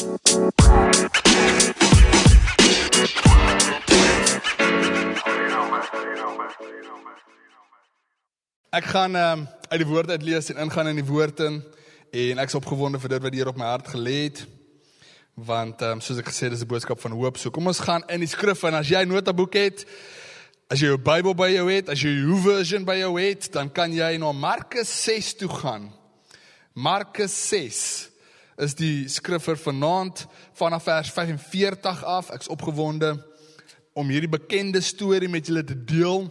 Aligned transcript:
Ek 0.00 0.08
gaan 0.08 0.16
um, 9.16 9.48
uit 9.68 9.76
die 9.76 9.84
woord 9.84 10.10
uit 10.10 10.22
lees 10.22 10.48
en 10.48 10.56
ingaan 10.56 10.88
in 10.88 10.96
die 10.96 11.04
woord 11.04 11.40
in 11.44 11.60
en 12.16 12.40
ek's 12.40 12.56
opgewonde 12.56 12.96
vir 13.02 13.12
dit 13.12 13.26
wat 13.26 13.36
hier 13.36 13.50
op 13.52 13.60
my 13.60 13.68
hart 13.68 13.92
gelê 13.92 14.16
het. 14.22 14.40
Want 15.36 15.84
um, 15.84 16.00
soos 16.00 16.24
ek 16.24 16.32
gesê 16.32 16.48
het, 16.48 16.56
dis 16.56 16.64
'n 16.64 16.72
boodskap 16.72 16.96
van 17.00 17.12
hoop. 17.12 17.36
So 17.36 17.52
kom 17.52 17.68
ons 17.68 17.84
gaan 17.84 18.00
in 18.08 18.24
die 18.24 18.32
skrif 18.32 18.64
en 18.64 18.80
as 18.80 18.88
jy 18.88 19.04
'n 19.04 19.12
notaboek 19.12 19.52
het, 19.52 19.84
as 20.72 20.80
jy 20.80 20.96
jou 20.96 20.96
Bybel 20.96 21.36
by 21.36 21.52
jou 21.52 21.68
het, 21.68 21.92
as 21.92 22.00
jy 22.00 22.24
jou 22.24 22.40
version 22.40 22.88
by 22.88 23.04
jou 23.04 23.20
het, 23.20 23.52
dan 23.52 23.68
kan 23.68 23.92
jy 23.92 24.16
na 24.16 24.32
Markus 24.32 24.88
6 25.04 25.34
toe 25.34 25.52
gaan. 25.60 25.92
Markus 26.72 27.48
6 27.48 28.09
is 28.60 28.76
die 28.76 29.08
skrif 29.08 29.46
vir 29.48 29.58
vanaand 29.60 30.26
vanaf 30.58 30.84
vers 30.88 31.10
45 31.14 32.04
af. 32.04 32.30
Ek's 32.34 32.50
opgewonde 32.52 33.14
om 33.96 34.10
hierdie 34.12 34.30
bekende 34.30 34.82
storie 34.84 35.30
met 35.32 35.48
julle 35.48 35.64
te 35.64 35.76
deel. 35.76 36.28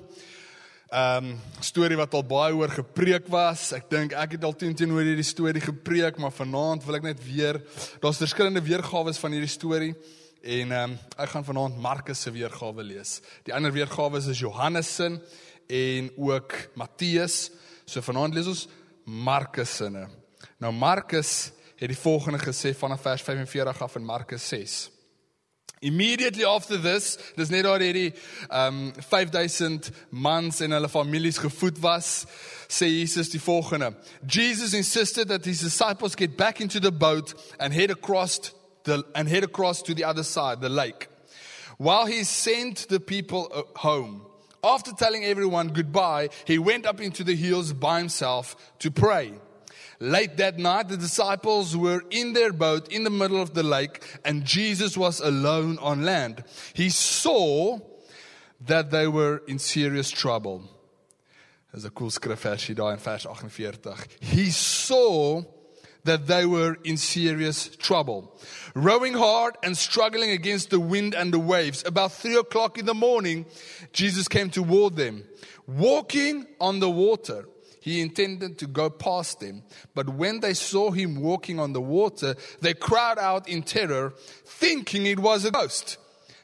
Ehm 0.90 1.32
um, 1.32 1.34
storie 1.62 1.98
wat 2.00 2.14
al 2.18 2.26
baie 2.26 2.56
oor 2.58 2.72
gepreek 2.74 3.28
was. 3.30 3.70
Ek 3.78 3.90
dink 3.92 4.14
ek 4.18 4.38
het 4.38 4.46
al 4.46 4.56
teen 4.58 4.74
teenoor 4.78 5.06
hierdie 5.06 5.26
storie 5.26 5.62
gepreek, 5.62 6.18
maar 6.18 6.34
vanaand 6.34 6.86
wil 6.86 6.98
ek 6.98 7.06
net 7.06 7.22
weer 7.26 7.62
daar's 8.02 8.22
verskillende 8.22 8.64
weergawe 8.66 9.14
van 9.14 9.38
hierdie 9.38 9.54
storie 9.54 9.94
en 10.42 10.72
ehm 10.72 10.96
um, 10.96 10.98
ek 11.18 11.34
gaan 11.34 11.46
vanaand 11.46 11.78
Markus 11.82 12.26
se 12.26 12.34
weergawe 12.34 12.86
lees. 12.86 13.20
Die 13.46 13.54
ander 13.54 13.74
weergawe 13.74 14.18
is 14.18 14.40
Johannes 14.40 14.96
se 14.96 15.12
en 15.70 16.10
ook 16.18 16.56
Matteus. 16.74 17.52
So 17.86 18.02
vanaand 18.02 18.34
lees 18.34 18.50
ons 18.50 18.68
Markus 19.06 19.76
se. 19.78 19.90
Nou 20.58 20.74
Markus 20.74 21.52
het 21.80 21.88
die 21.88 21.98
volgende 21.98 22.40
gesê 22.40 22.76
vanaf 22.76 23.02
vers 23.02 23.22
45 23.22 23.82
af 23.82 23.96
in 23.96 24.06
Markus 24.06 24.48
6. 24.48 24.90
Immediately 25.82 26.44
after 26.44 26.82
this, 26.82 27.18
dis 27.36 27.50
net 27.50 27.64
daar 27.64 27.80
hierdie 27.80 28.12
um 28.52 28.92
5000 29.00 29.92
mans 30.12 30.60
en 30.60 30.76
hulle 30.76 30.90
families 30.92 31.40
gevoed 31.40 31.80
was, 31.80 32.26
sê 32.68 32.90
Jesus 32.92 33.32
die 33.32 33.40
volgende. 33.40 33.94
Jesus 34.28 34.74
insisted 34.74 35.30
that 35.30 35.46
his 35.46 35.64
disciples 35.64 36.16
get 36.20 36.36
back 36.36 36.60
into 36.60 36.80
the 36.80 36.92
boat 36.92 37.34
and 37.60 37.74
head 37.74 37.92
across 37.92 38.52
the 38.84 39.06
and 39.16 39.30
head 39.30 39.44
across 39.44 39.82
to 39.82 39.94
the 39.94 40.04
other 40.04 40.24
side, 40.24 40.60
the 40.60 40.70
lake. 40.70 41.08
While 41.78 42.08
he 42.08 42.26
sent 42.26 42.90
the 42.90 43.00
people 43.00 43.48
uh, 43.54 43.64
home. 43.80 44.26
After 44.62 44.92
telling 44.92 45.24
everyone 45.24 45.70
goodbye, 45.70 46.28
he 46.44 46.60
went 46.60 46.86
up 46.86 47.00
into 47.00 47.24
the 47.24 47.36
hills 47.36 47.72
by 47.72 48.00
himself 48.00 48.58
to 48.80 48.92
pray. 48.92 49.32
Late 50.00 50.38
that 50.38 50.58
night, 50.58 50.88
the 50.88 50.96
disciples 50.96 51.76
were 51.76 52.04
in 52.10 52.32
their 52.34 52.54
boat 52.54 52.90
in 52.90 53.04
the 53.04 53.10
middle 53.10 53.42
of 53.42 53.54
the 53.54 53.64
lake, 53.64 54.02
and 54.24 54.46
Jesus 54.46 54.98
was 54.98 55.20
alone 55.20 55.78
on 55.80 56.04
land. 56.04 56.44
He 56.74 56.90
saw 56.90 57.80
that 58.66 58.92
they 58.92 59.08
were 59.08 59.44
in 59.48 59.60
serious 59.60 60.10
trouble. 60.10 60.64
Cool 61.94 62.10
in 62.28 62.36
vers 62.98 63.24
48. 63.24 64.18
He 64.22 64.50
saw 64.50 65.44
that 66.06 66.28
they 66.28 66.46
were 66.46 66.78
in 66.84 66.98
serious 66.98 67.70
trouble. 67.76 68.40
Rowing 68.74 69.14
hard 69.14 69.58
and 69.64 69.78
struggling 69.78 70.32
against 70.32 70.70
the 70.70 70.80
wind 70.80 71.14
and 71.14 71.34
the 71.34 71.40
waves. 71.40 71.84
About 71.86 72.14
three 72.14 72.38
o'clock 72.38 72.78
in 72.78 72.86
the 72.86 72.94
morning, 72.94 73.46
Jesus 73.92 74.28
came 74.28 74.50
toward 74.50 74.96
them, 74.96 75.26
walking 75.68 76.48
on 76.60 76.80
the 76.80 76.90
water. 76.90 77.48
He 77.82 78.02
intended 78.02 78.58
to 78.60 78.68
go 78.68 78.90
past 78.90 79.40
them. 79.40 79.64
But 79.96 80.10
when 80.10 80.42
they 80.42 80.54
saw 80.54 80.92
him 80.92 81.22
walking 81.22 81.60
on 81.60 81.74
the 81.74 81.82
water, 81.82 82.36
they 82.62 82.74
cried 82.74 83.18
out 83.18 83.48
in 83.48 83.64
terror, 83.64 84.14
thinking 84.46 85.06
it 85.06 85.20
was 85.20 85.46
a 85.46 85.52
ghost. 85.52 85.98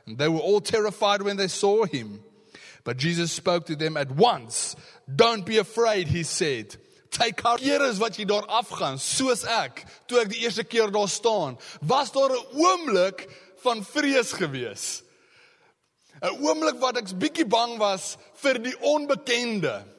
And 0.05 0.17
they 0.17 0.29
were 0.29 0.39
all 0.39 0.61
terrified 0.61 1.21
when 1.21 1.37
they 1.37 1.47
saw 1.47 1.85
him. 1.85 2.23
But 2.83 2.97
Jesus 2.97 3.31
spoke 3.31 3.65
to 3.65 3.75
them 3.75 3.97
at 3.97 4.11
once. 4.11 4.75
Don't 5.13 5.45
be 5.45 5.57
afraid, 5.57 6.07
he 6.07 6.23
said. 6.23 6.77
Take 7.09 7.41
heart. 7.41 7.61
Here 7.61 7.81
is 7.83 7.99
wat 7.99 8.17
jy 8.19 8.25
daar 8.27 8.45
afgaan, 8.51 8.99
soos 8.99 9.45
ek, 9.47 9.85
toe 10.07 10.19
ek 10.19 10.33
die 10.33 10.41
eerste 10.43 10.65
keer 10.67 10.91
daar 10.91 11.07
staan. 11.07 11.57
Was 11.81 12.11
daar 12.11 12.29
'n 12.29 12.45
oomblik 12.59 13.27
van 13.63 13.83
vrees 13.83 14.33
gewees? 14.33 15.01
'n 16.21 16.43
Oomblik 16.43 16.79
wat 16.79 16.97
ek 16.97 17.07
bietjie 17.15 17.47
bang 17.47 17.77
was 17.79 18.17
vir 18.35 18.59
die 18.59 18.75
onbekende. 18.81 19.94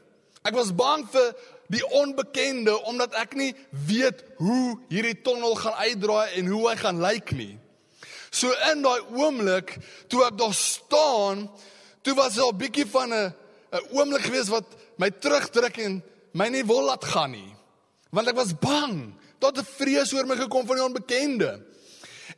Ek 0.46 0.54
was 0.54 0.70
bang 0.74 1.02
vir 1.10 1.32
die 1.72 1.82
onbekende 1.98 2.76
omdat 2.86 3.16
ek 3.18 3.34
nie 3.34 3.52
weet 3.88 4.22
hoe 4.38 4.76
hierdie 4.90 5.16
tonnel 5.26 5.56
gaan 5.58 5.78
uitdraai 5.82 6.36
en 6.38 6.50
hoe 6.52 6.62
hy 6.68 6.76
gaan 6.78 7.02
lyk 7.02 7.32
nie. 7.34 7.56
So 8.30 8.52
in 8.70 8.84
daai 8.84 9.02
oomblik 9.16 9.74
toe 10.12 10.22
ek 10.26 10.38
daar 10.38 10.54
staan, 10.54 11.46
toe 12.06 12.14
was 12.14 12.38
daar 12.38 12.52
'n 12.52 12.58
bietjie 12.58 12.86
van 12.86 13.12
'n 13.12 13.34
'n 13.72 13.86
oomblik 13.98 14.22
gewees 14.28 14.48
wat 14.48 14.66
my 14.98 15.10
terugdruk 15.10 15.78
en 15.78 16.02
my 16.32 16.48
nie 16.48 16.64
wil 16.64 16.84
laat 16.84 17.04
gaan 17.04 17.30
nie. 17.30 17.54
Want 18.10 18.28
ek 18.28 18.36
was 18.36 18.54
bang. 18.54 19.14
Tot 19.38 19.58
'n 19.58 19.64
vrees 19.64 20.12
oor 20.12 20.26
my 20.26 20.36
gekom 20.36 20.66
van 20.66 20.76
die 20.76 20.84
onbekende. 20.84 21.62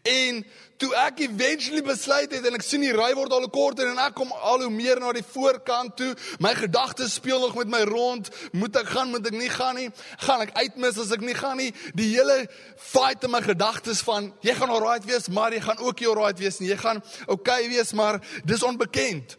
En 0.03 0.47
toe 0.79 0.91
ek 0.95 1.23
eventually 1.27 1.83
besluit 1.83 2.33
het 2.33 2.45
en 2.47 2.57
ek 2.59 2.65
sien 2.65 2.83
die 2.85 2.95
ry 2.95 3.11
word 3.19 3.33
al 3.35 3.47
korter 3.53 3.91
en 3.91 3.99
ek 4.03 4.15
kom 4.19 4.31
al 4.33 4.63
hoe 4.65 4.71
meer 4.73 5.01
na 5.03 5.11
die 5.17 5.25
voorkant 5.27 5.97
toe. 5.99 6.13
My 6.43 6.55
gedagtes 6.59 7.17
speel 7.19 7.43
nog 7.43 7.57
met 7.59 7.71
my 7.73 7.83
rond. 7.89 8.31
Moet 8.55 8.79
ek 8.83 8.93
gaan, 8.95 9.11
moet 9.15 9.27
ek 9.27 9.39
nie 9.39 9.51
gaan 9.53 9.79
nie? 9.79 9.89
Gaan 10.23 10.47
ek 10.47 10.55
uitmis 10.59 11.01
as 11.03 11.11
ek 11.15 11.25
nie 11.27 11.37
gaan 11.39 11.59
nie? 11.59 11.73
Die 11.99 12.13
hele 12.13 12.45
fight 12.79 13.27
in 13.27 13.35
my 13.35 13.43
gedagtes 13.45 14.05
van 14.07 14.31
jy 14.47 14.55
gaan 14.59 14.73
alright 14.75 15.07
wees, 15.09 15.29
maar 15.35 15.55
jy 15.55 15.65
gaan 15.67 15.83
ook 15.83 16.01
nie 16.01 16.11
alright 16.13 16.39
wees 16.41 16.63
nie. 16.63 16.71
Jy 16.71 16.79
gaan 16.85 17.03
okay 17.27 17.65
wees, 17.73 17.93
maar 17.99 18.23
dis 18.47 18.63
onbekend. 18.67 19.37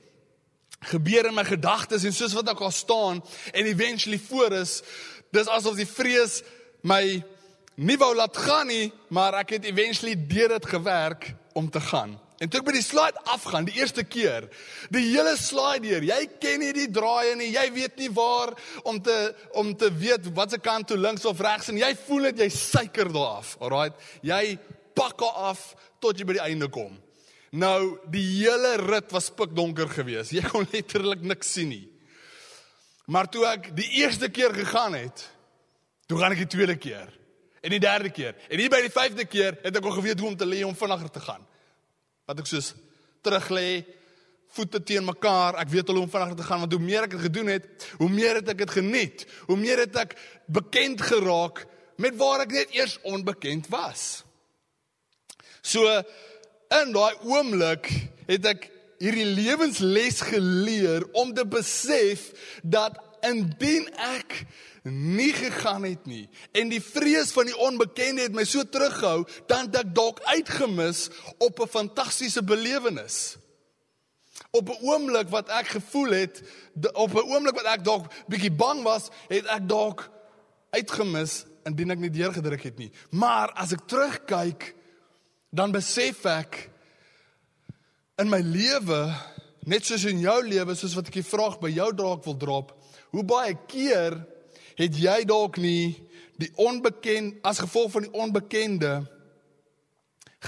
Gebeur 0.92 1.28
in 1.32 1.36
my 1.36 1.48
gedagtes 1.48 2.06
en 2.08 2.16
soos 2.16 2.36
wat 2.36 2.52
ek 2.52 2.62
al 2.64 2.76
staan 2.76 3.24
en 3.52 3.68
eventually 3.68 4.20
voor 4.30 4.60
is, 4.62 4.80
dis 5.36 5.50
asof 5.52 5.76
die 5.80 5.88
vrees 5.88 6.40
my 6.88 7.20
nie 7.80 7.98
wou 8.00 8.12
laat 8.16 8.38
gaan 8.38 8.68
nie, 8.68 8.90
maar 9.16 9.38
ek 9.40 9.56
het 9.58 9.68
eventually 9.70 10.18
deur 10.30 10.56
dit 10.58 10.66
gewerk 10.74 11.32
om 11.58 11.70
te 11.72 11.82
gaan. 11.82 12.18
En 12.40 12.48
toe 12.48 12.62
ek 12.62 12.68
by 12.70 12.74
die 12.78 12.84
slide 12.84 13.20
afgaan 13.34 13.66
die 13.68 13.76
eerste 13.82 14.06
keer, 14.08 14.46
die 14.92 15.04
hele 15.10 15.34
slide 15.40 15.84
deur, 15.84 16.06
jy 16.08 16.20
ken 16.40 16.62
nie 16.64 16.72
die 16.76 16.88
draaie 16.96 17.34
nie, 17.40 17.50
jy 17.52 17.66
weet 17.76 18.00
nie 18.00 18.08
waar 18.16 18.54
om 18.88 19.02
te 19.04 19.16
om 19.60 19.74
te 19.76 19.90
weet 19.92 20.30
watse 20.38 20.60
kant 20.64 20.88
toe 20.88 21.00
links 21.00 21.28
of 21.28 21.44
regs 21.44 21.68
en 21.72 21.80
jy 21.82 21.92
voel 22.06 22.30
dit 22.30 22.46
jy 22.46 22.50
suiker 22.56 23.12
daar 23.12 23.42
af. 23.42 23.58
Alraight, 23.60 24.00
jy 24.24 24.56
pak 24.96 25.24
af 25.28 25.74
tot 26.00 26.20
jy 26.20 26.28
by 26.30 26.40
die 26.40 26.46
einde 26.48 26.72
kom. 26.72 26.96
Nou, 27.52 27.98
die 28.08 28.24
hele 28.46 28.76
rit 28.86 29.12
was 29.12 29.32
pikdonker 29.36 29.90
geweest. 29.92 30.32
Jy 30.36 30.46
kon 30.48 30.68
letterlik 30.72 31.24
niks 31.26 31.52
sien 31.58 31.74
nie. 31.74 31.86
Maar 33.10 33.28
toe 33.28 33.48
ek 33.50 33.72
die 33.76 33.88
eerste 34.00 34.30
keer 34.32 34.54
gegaan 34.54 34.96
het, 34.96 35.26
toe 36.08 36.20
gaan 36.22 36.36
ek 36.36 36.46
die 36.46 36.54
tweede 36.56 36.78
keer. 36.80 37.10
En 37.62 37.74
die 37.74 37.80
derde 37.80 38.10
keer. 38.10 38.36
En 38.50 38.60
hier 38.60 38.72
by 38.72 38.82
die 38.86 38.94
vyfde 38.94 39.26
keer 39.28 39.58
het 39.64 39.76
ek 39.76 39.86
al 39.86 39.98
geweet 39.98 40.20
hoe 40.20 40.30
om 40.32 40.38
te 40.38 40.48
lê 40.48 40.62
om 40.68 40.76
vinniger 40.76 41.12
te 41.12 41.24
gaan. 41.24 41.44
Wat 42.30 42.40
ek 42.40 42.48
soos 42.50 42.74
terug 43.26 43.50
lê, 43.52 43.70
voete 44.56 44.82
teen 44.82 45.06
mekaar, 45.06 45.60
ek 45.62 45.70
weet 45.74 45.92
al 45.92 46.00
hoe 46.00 46.06
om 46.08 46.14
vinniger 46.14 46.40
te 46.40 46.48
gaan 46.48 46.64
want 46.64 46.74
hoe 46.74 46.82
meer 46.82 47.06
ek 47.06 47.18
dit 47.18 47.26
gedoen 47.28 47.52
het, 47.52 47.68
hoe 48.00 48.10
meer 48.10 48.40
het 48.40 48.54
ek 48.54 48.64
dit 48.64 48.74
geniet. 48.80 49.28
Hoe 49.50 49.60
meer 49.60 49.84
het 49.84 50.00
ek 50.06 50.16
bekend 50.48 51.04
geraak 51.06 51.66
met 52.00 52.16
waar 52.18 52.46
ek 52.46 52.56
net 52.56 52.74
eers 52.76 52.98
onbekend 53.04 53.68
was. 53.74 54.24
So 55.62 55.86
in 56.80 56.94
daai 56.96 57.20
oomblik 57.28 57.90
het 58.30 58.46
ek 58.48 58.70
hierdie 59.00 59.28
lewensles 59.28 60.22
geleer 60.28 61.06
om 61.18 61.32
te 61.36 61.46
besef 61.48 62.30
dat 62.64 62.98
indien 63.26 63.88
ek 63.94 64.44
nie 64.84 65.34
gegaan 65.34 65.84
het 65.84 66.06
nie 66.08 66.30
en 66.52 66.72
die 66.72 66.82
vrees 66.84 67.34
van 67.36 67.50
die 67.50 67.58
onbekende 67.58 68.28
het 68.28 68.36
my 68.36 68.46
so 68.48 68.64
teruggehou 68.64 69.26
dan 69.50 69.68
het 69.68 69.82
ek 69.84 69.94
dalk 69.96 70.22
uitgemis 70.32 71.10
op 71.38 71.60
'n 71.60 71.68
fantastiese 71.68 72.44
belewenis. 72.44 73.38
Op 74.52 74.70
'n 74.70 74.82
oomblik 74.82 75.30
wat 75.30 75.50
ek 75.50 75.68
gevoel 75.68 76.12
het 76.12 76.42
op 76.94 77.14
'n 77.14 77.30
oomblik 77.30 77.56
wat 77.56 77.66
ek 77.66 77.84
dalk 77.84 78.12
bietjie 78.28 78.52
bang 78.52 78.84
was, 78.84 79.10
het 79.28 79.46
ek 79.46 79.68
dalk 79.68 80.10
uitgemis 80.70 81.46
indien 81.66 81.92
ek 81.92 82.00
nie 82.00 82.10
deurgedruk 82.10 82.64
het 82.64 82.78
nie. 82.78 82.92
Maar 83.10 83.52
as 83.52 83.72
ek 83.72 83.88
terugkyk, 83.88 84.76
dan 85.50 85.72
besef 85.72 86.26
ek 86.26 86.70
in 88.18 88.30
my 88.30 88.42
lewe, 88.44 89.16
net 89.70 89.86
soos 89.86 90.04
in 90.10 90.20
jou 90.20 90.38
lewe, 90.46 90.76
soos 90.76 90.96
wat 90.98 91.08
ek 91.08 91.20
die 91.22 91.26
vraag 91.26 91.60
by 91.60 91.72
jou 91.72 91.90
dalk 91.96 92.26
wil 92.28 92.38
drop, 92.38 92.74
hoe 93.14 93.24
baie 93.24 93.56
keer 93.68 94.20
het 94.80 94.96
jy 94.96 95.18
dalk 95.28 95.60
nie 95.62 95.96
die 96.40 96.50
onbekend 96.60 97.42
as 97.46 97.60
gevolg 97.60 97.92
van 97.98 98.08
die 98.08 98.14
onbekende 98.16 98.94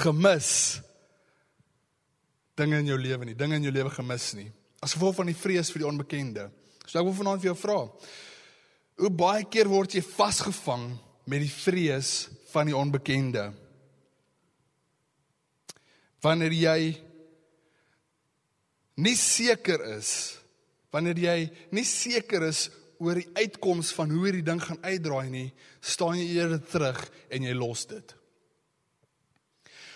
gemis 0.02 0.80
dinge 2.56 2.80
in 2.80 2.92
jou 2.92 3.00
lewe 3.00 3.28
nie, 3.28 3.36
dinge 3.36 3.58
in 3.60 3.66
jou 3.68 3.74
lewe 3.74 3.92
gemis 3.92 4.32
nie. 4.38 4.48
As 4.82 4.96
gevolg 4.96 5.18
van 5.20 5.30
die 5.30 5.38
vrees 5.38 5.72
vir 5.74 5.84
die 5.84 5.90
onbekende. 5.90 6.50
So 6.86 7.00
ek 7.00 7.08
wil 7.08 7.18
vanaand 7.18 7.44
vir 7.44 7.52
jou 7.52 7.58
vra. 7.60 7.80
Hoe 9.02 9.12
baie 9.14 9.44
keer 9.50 9.70
word 9.70 9.96
jy 9.98 10.04
vasgevang 10.06 10.94
met 11.30 11.44
die 11.44 11.52
vrees 11.52 12.30
van 12.54 12.70
die 12.70 12.78
onbekende? 12.78 13.52
wanneer 16.22 16.54
jy 16.54 16.82
nie 19.02 19.18
seker 19.18 19.82
is 19.98 20.38
wanneer 20.94 21.18
jy 21.18 21.38
nie 21.74 21.86
seker 21.88 22.46
is 22.50 22.68
oor 23.02 23.18
die 23.18 23.30
uitkoms 23.34 23.92
van 23.98 24.14
hoe 24.14 24.28
hierdie 24.28 24.46
ding 24.46 24.62
gaan 24.62 24.80
uitdraai 24.86 25.30
nie, 25.34 25.50
staan 25.82 26.20
jy 26.20 26.28
eerder 26.38 26.62
terug 26.62 27.02
en 27.34 27.48
jy 27.48 27.56
los 27.58 27.88
dit. 27.90 28.14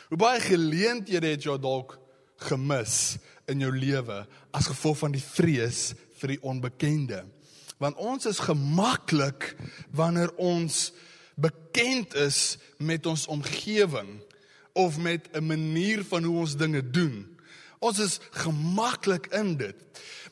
Hoe 0.09 0.17
baie 0.21 0.41
geleenthede 0.41 1.33
het 1.33 1.45
jy 1.45 1.55
dalk 1.61 1.97
gemis 2.49 3.17
in 3.49 3.61
jou 3.61 3.71
lewe 3.73 4.23
as 4.55 4.69
gevolg 4.71 5.03
van 5.03 5.15
die 5.15 5.23
vrees 5.23 5.93
vir 6.19 6.35
die 6.35 6.41
onbekende? 6.45 7.23
Want 7.81 7.99
ons 8.01 8.25
is 8.29 8.41
gemaklik 8.41 9.53
wanneer 9.93 10.31
ons 10.41 10.89
bekend 11.35 12.15
is 12.15 12.57
met 12.77 13.05
ons 13.05 13.27
omgewing 13.27 14.17
of 14.73 14.97
met 14.97 15.27
'n 15.33 15.45
manier 15.45 16.03
van 16.03 16.23
hoe 16.23 16.37
ons 16.39 16.55
dinge 16.55 16.89
doen. 16.89 17.34
Ons 17.79 17.99
is 17.99 18.19
gemaklik 18.31 19.27
in 19.35 19.55
dit. 19.57 19.75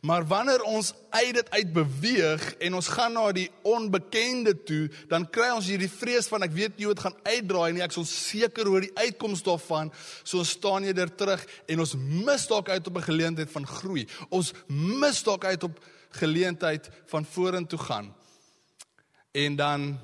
Maar 0.04 0.26
wanneer 0.28 0.62
ons 0.68 0.94
uit 1.10 1.34
dit 1.34 1.50
uit 1.50 1.70
beweeg 1.74 2.42
en 2.60 2.76
ons 2.76 2.88
gaan 2.92 3.14
na 3.16 3.30
die 3.32 3.48
onbekende 3.62 4.52
toe, 4.68 4.90
dan 5.08 5.30
kry 5.32 5.48
ons 5.56 5.70
hierdie 5.72 5.92
vrees 5.92 6.28
van 6.28 6.44
ek 6.44 6.52
weet 6.52 6.76
nie 6.76 6.90
hoe 6.90 6.96
dit 6.96 7.04
gaan 7.06 7.16
uitdraai 7.24 7.72
nie. 7.72 7.84
Ek 7.86 7.96
is 7.96 8.02
onseker 8.02 8.68
oor 8.68 8.84
die 8.84 8.92
uitkoms 9.00 9.46
daarvan. 9.48 9.94
So 10.24 10.44
ons 10.44 10.52
staan 10.58 10.90
daar 10.92 11.16
terug 11.16 11.46
en 11.72 11.86
ons 11.86 11.96
mis 11.96 12.48
dalk 12.52 12.70
uit 12.70 12.88
op 12.88 12.98
'n 12.98 13.08
geleentheid 13.08 13.52
van 13.52 13.68
groei. 13.68 14.08
Ons 14.30 14.52
mis 14.68 15.24
dalk 15.24 15.46
uit 15.46 15.64
op 15.64 15.80
geleentheid 16.20 16.90
van 17.06 17.26
vorentoe 17.26 17.80
gaan. 17.80 18.14
En 19.32 19.56
dan 19.56 20.00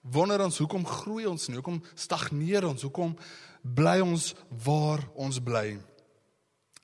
wonder 0.00 0.44
ons 0.44 0.58
hoekom 0.58 0.86
groei 0.86 1.26
ons 1.26 1.46
nie? 1.46 1.56
Hoekom 1.56 1.82
stagneer 1.94 2.66
ons? 2.66 2.82
Hoekom 2.82 3.16
bly 3.62 4.00
ons 4.00 4.34
waar 4.64 5.00
ons 5.14 5.38
bly? 5.40 5.78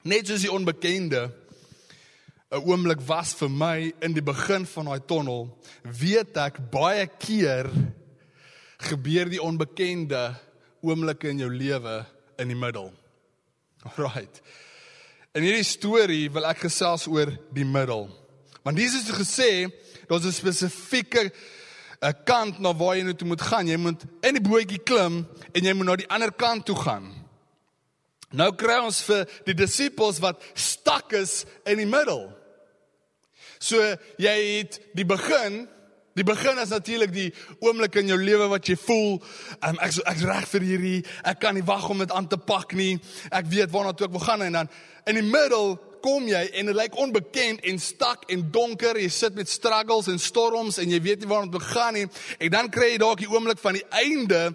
Net 0.03 0.31
soos 0.31 0.41
die 0.41 0.53
onbekende 0.53 1.29
'n 2.51 2.65
oomblik 2.65 3.01
was 3.07 3.35
vir 3.35 3.51
my 3.51 3.93
in 4.01 4.13
die 4.13 4.23
begin 4.23 4.67
van 4.67 4.85
daai 4.85 5.01
tonnel, 5.07 5.59
weet 5.85 6.37
ek 6.37 6.71
baie 6.71 7.07
keer 7.07 7.69
gebeur 8.79 9.29
die 9.29 9.43
onbekende 9.43 10.35
oomblikke 10.81 11.29
in 11.29 11.39
jou 11.39 11.51
lewe 11.53 12.07
in 12.39 12.49
die 12.49 12.57
middel. 12.57 12.93
Alraight. 13.85 14.41
In 15.35 15.43
hierdie 15.43 15.69
storie 15.69 16.31
wil 16.33 16.49
ek 16.49 16.65
gesels 16.65 17.07
oor 17.07 17.31
die 17.53 17.65
middel. 17.65 18.09
Want 18.65 18.79
Jesus 18.79 19.07
het 19.07 19.21
gesê 19.21 19.69
daar's 20.09 20.25
'n 20.25 20.33
spesifieke 20.33 21.29
'n 21.29 21.33
eh, 22.01 22.13
kant 22.25 22.59
na 22.59 22.73
waar 22.73 22.97
jy 22.97 23.03
nou 23.03 23.15
toe 23.15 23.29
moet 23.29 23.43
gaan. 23.43 23.67
Jy 23.67 23.77
moet 23.77 24.03
in 24.23 24.35
die 24.35 24.49
bootjie 24.49 24.83
klim 24.83 25.27
en 25.53 25.65
jy 25.65 25.73
moet 25.75 25.87
na 25.87 25.97
die 25.97 26.09
ander 26.09 26.33
kant 26.33 26.65
toe 26.65 26.77
gaan. 26.77 27.20
Nou 28.31 28.53
kry 28.55 28.79
ons 28.85 29.01
vir 29.09 29.27
die 29.49 29.57
disippels 29.59 30.21
wat 30.23 30.43
stak 30.55 31.13
is 31.19 31.43
in 31.67 31.83
die 31.83 31.89
middel. 31.89 32.29
So 33.61 33.83
jy 34.23 34.37
het 34.61 34.79
die 34.97 35.05
begin, 35.05 35.65
die 36.15 36.27
begin 36.27 36.59
is 36.63 36.71
natuurlik 36.73 37.13
die 37.13 37.29
oomblik 37.59 37.99
in 38.01 38.13
jou 38.13 38.19
lewe 38.21 38.47
wat 38.53 38.71
jy 38.71 38.77
voel, 38.79 39.19
um, 39.67 39.77
ek 39.83 39.99
ek's 40.13 40.25
reg 40.29 40.47
vir 40.55 40.67
hierdie, 40.69 40.97
ek 41.27 41.43
kan 41.43 41.59
nie 41.59 41.67
wag 41.67 41.89
om 41.91 42.01
dit 42.05 42.15
aan 42.15 42.31
te 42.31 42.39
pak 42.39 42.73
nie. 42.79 42.95
Ek 43.35 43.51
weet 43.51 43.75
waarna 43.75 43.93
toe 43.93 44.07
ek 44.07 44.15
wil 44.15 44.25
gaan 44.25 44.47
en 44.47 44.61
dan 44.61 44.75
in 45.11 45.19
die 45.19 45.27
middel 45.27 45.75
kom 46.01 46.25
jy 46.31 46.41
en 46.57 46.71
dit 46.71 46.77
lyk 46.79 46.97
onbekend 47.03 47.67
en 47.69 47.83
stak 47.83 48.25
en 48.33 48.47
donker. 48.55 48.97
Jy 48.97 49.11
sit 49.13 49.37
met 49.37 49.51
struggles 49.51 50.09
en 50.09 50.23
storms 50.23 50.79
en 50.81 50.89
jy 50.89 51.03
weet 51.03 51.25
nie 51.25 51.31
waarna 51.35 51.51
toe 51.53 51.67
gaan 51.67 51.99
nie. 51.99 52.07
En 52.39 52.55
dan 52.55 52.71
kry 52.73 52.95
jy 52.95 53.03
dalk 53.03 53.21
die 53.21 53.29
oomblik 53.29 53.61
van 53.61 53.77
die 53.77 53.87
einde 54.01 54.47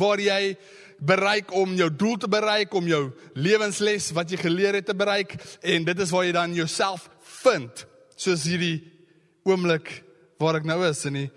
waar 0.00 0.18
jy 0.22 0.56
bereik 0.98 1.52
om 1.54 1.74
jou 1.78 1.88
doel 1.94 2.16
te 2.16 2.28
bereik, 2.28 2.74
om 2.74 2.86
jou 2.86 3.08
lewensles 3.38 4.10
wat 4.16 4.30
jy 4.30 4.40
geleer 4.40 4.78
het 4.78 4.88
te 4.90 4.96
bereik 4.98 5.36
en 5.62 5.86
dit 5.86 6.00
is 6.02 6.10
waar 6.14 6.26
jy 6.26 6.34
dan 6.34 6.56
jouself 6.56 7.08
vind 7.42 7.84
soos 8.18 8.46
hierdie 8.48 8.82
oomblik 9.46 9.90
waar 10.42 10.58
ek 10.58 10.66
nou 10.66 10.80
is 10.88 11.04
in 11.08 11.22
die 11.22 11.30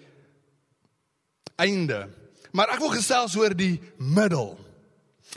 einde. 1.61 2.07
Maar 2.51 2.73
ek 2.75 2.81
wil 2.83 2.93
gesels 2.95 3.37
oor 3.39 3.53
die 3.55 3.77
middel. 3.97 4.55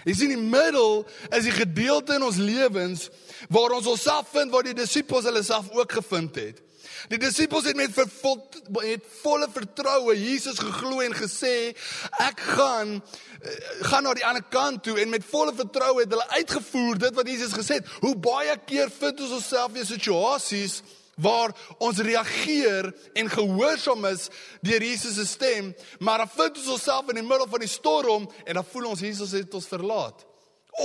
Jy 0.03 0.15
sien 0.19 0.33
die 0.33 0.41
middel 0.41 1.05
is 1.31 1.47
die 1.47 1.55
gedeelte 1.55 2.17
in 2.17 2.25
ons 2.27 2.41
lewens 2.41 3.09
waar 3.53 3.77
ons 3.77 3.87
onsself 3.93 4.33
vind 4.35 4.53
waar 4.53 4.67
die 4.67 4.77
disippels 4.77 5.29
hulle 5.29 5.45
self 5.47 5.71
ook 5.77 6.01
gevind 6.01 6.41
het. 6.41 6.65
Die 7.13 7.19
disippels 7.21 7.67
het 7.69 7.77
met 7.77 7.93
vervol, 7.93 8.39
het 8.81 9.05
volle 9.21 9.49
vertroue 9.53 10.17
Jesus 10.17 10.59
geglo 10.63 11.03
en 11.05 11.15
gesê 11.17 11.75
ek 12.23 12.41
gaan 12.57 12.97
eh, 12.97 13.55
gaan 13.91 14.07
na 14.07 14.15
die 14.17 14.25
ander 14.27 14.45
kant 14.49 14.85
toe 14.87 14.97
en 15.03 15.13
met 15.13 15.27
volle 15.29 15.53
vertroue 15.57 16.05
het 16.05 16.13
hulle 16.15 16.29
uitgevoer 16.41 17.01
dit 17.07 17.17
wat 17.19 17.29
Jesus 17.29 17.57
gesê 17.57 17.81
het. 17.81 17.91
Hoe 18.05 18.15
baie 18.17 18.57
keer 18.67 18.93
vind 18.93 19.21
ons 19.21 19.39
onsself 19.41 19.77
in 19.77 19.89
situasies 19.89 20.81
waar 21.21 21.53
ons 21.79 22.01
reageer 22.03 22.89
en 23.15 23.31
gehoorsaam 23.31 24.07
is 24.11 24.29
deur 24.65 24.83
Jesus 24.83 25.15
se 25.15 25.27
stem, 25.27 25.75
maar 25.99 26.25
dan 26.25 26.31
vind 26.33 26.59
ons 26.59 26.73
onsself 26.79 27.11
in 27.13 27.21
die 27.21 27.27
middel 27.27 27.47
van 27.51 27.63
die 27.63 27.71
storm 27.71 28.31
en 28.45 28.59
dan 28.59 28.67
voel 28.73 28.91
ons 28.95 29.05
Jesus 29.05 29.37
het 29.37 29.55
ons 29.55 29.69
verlaat. 29.71 30.25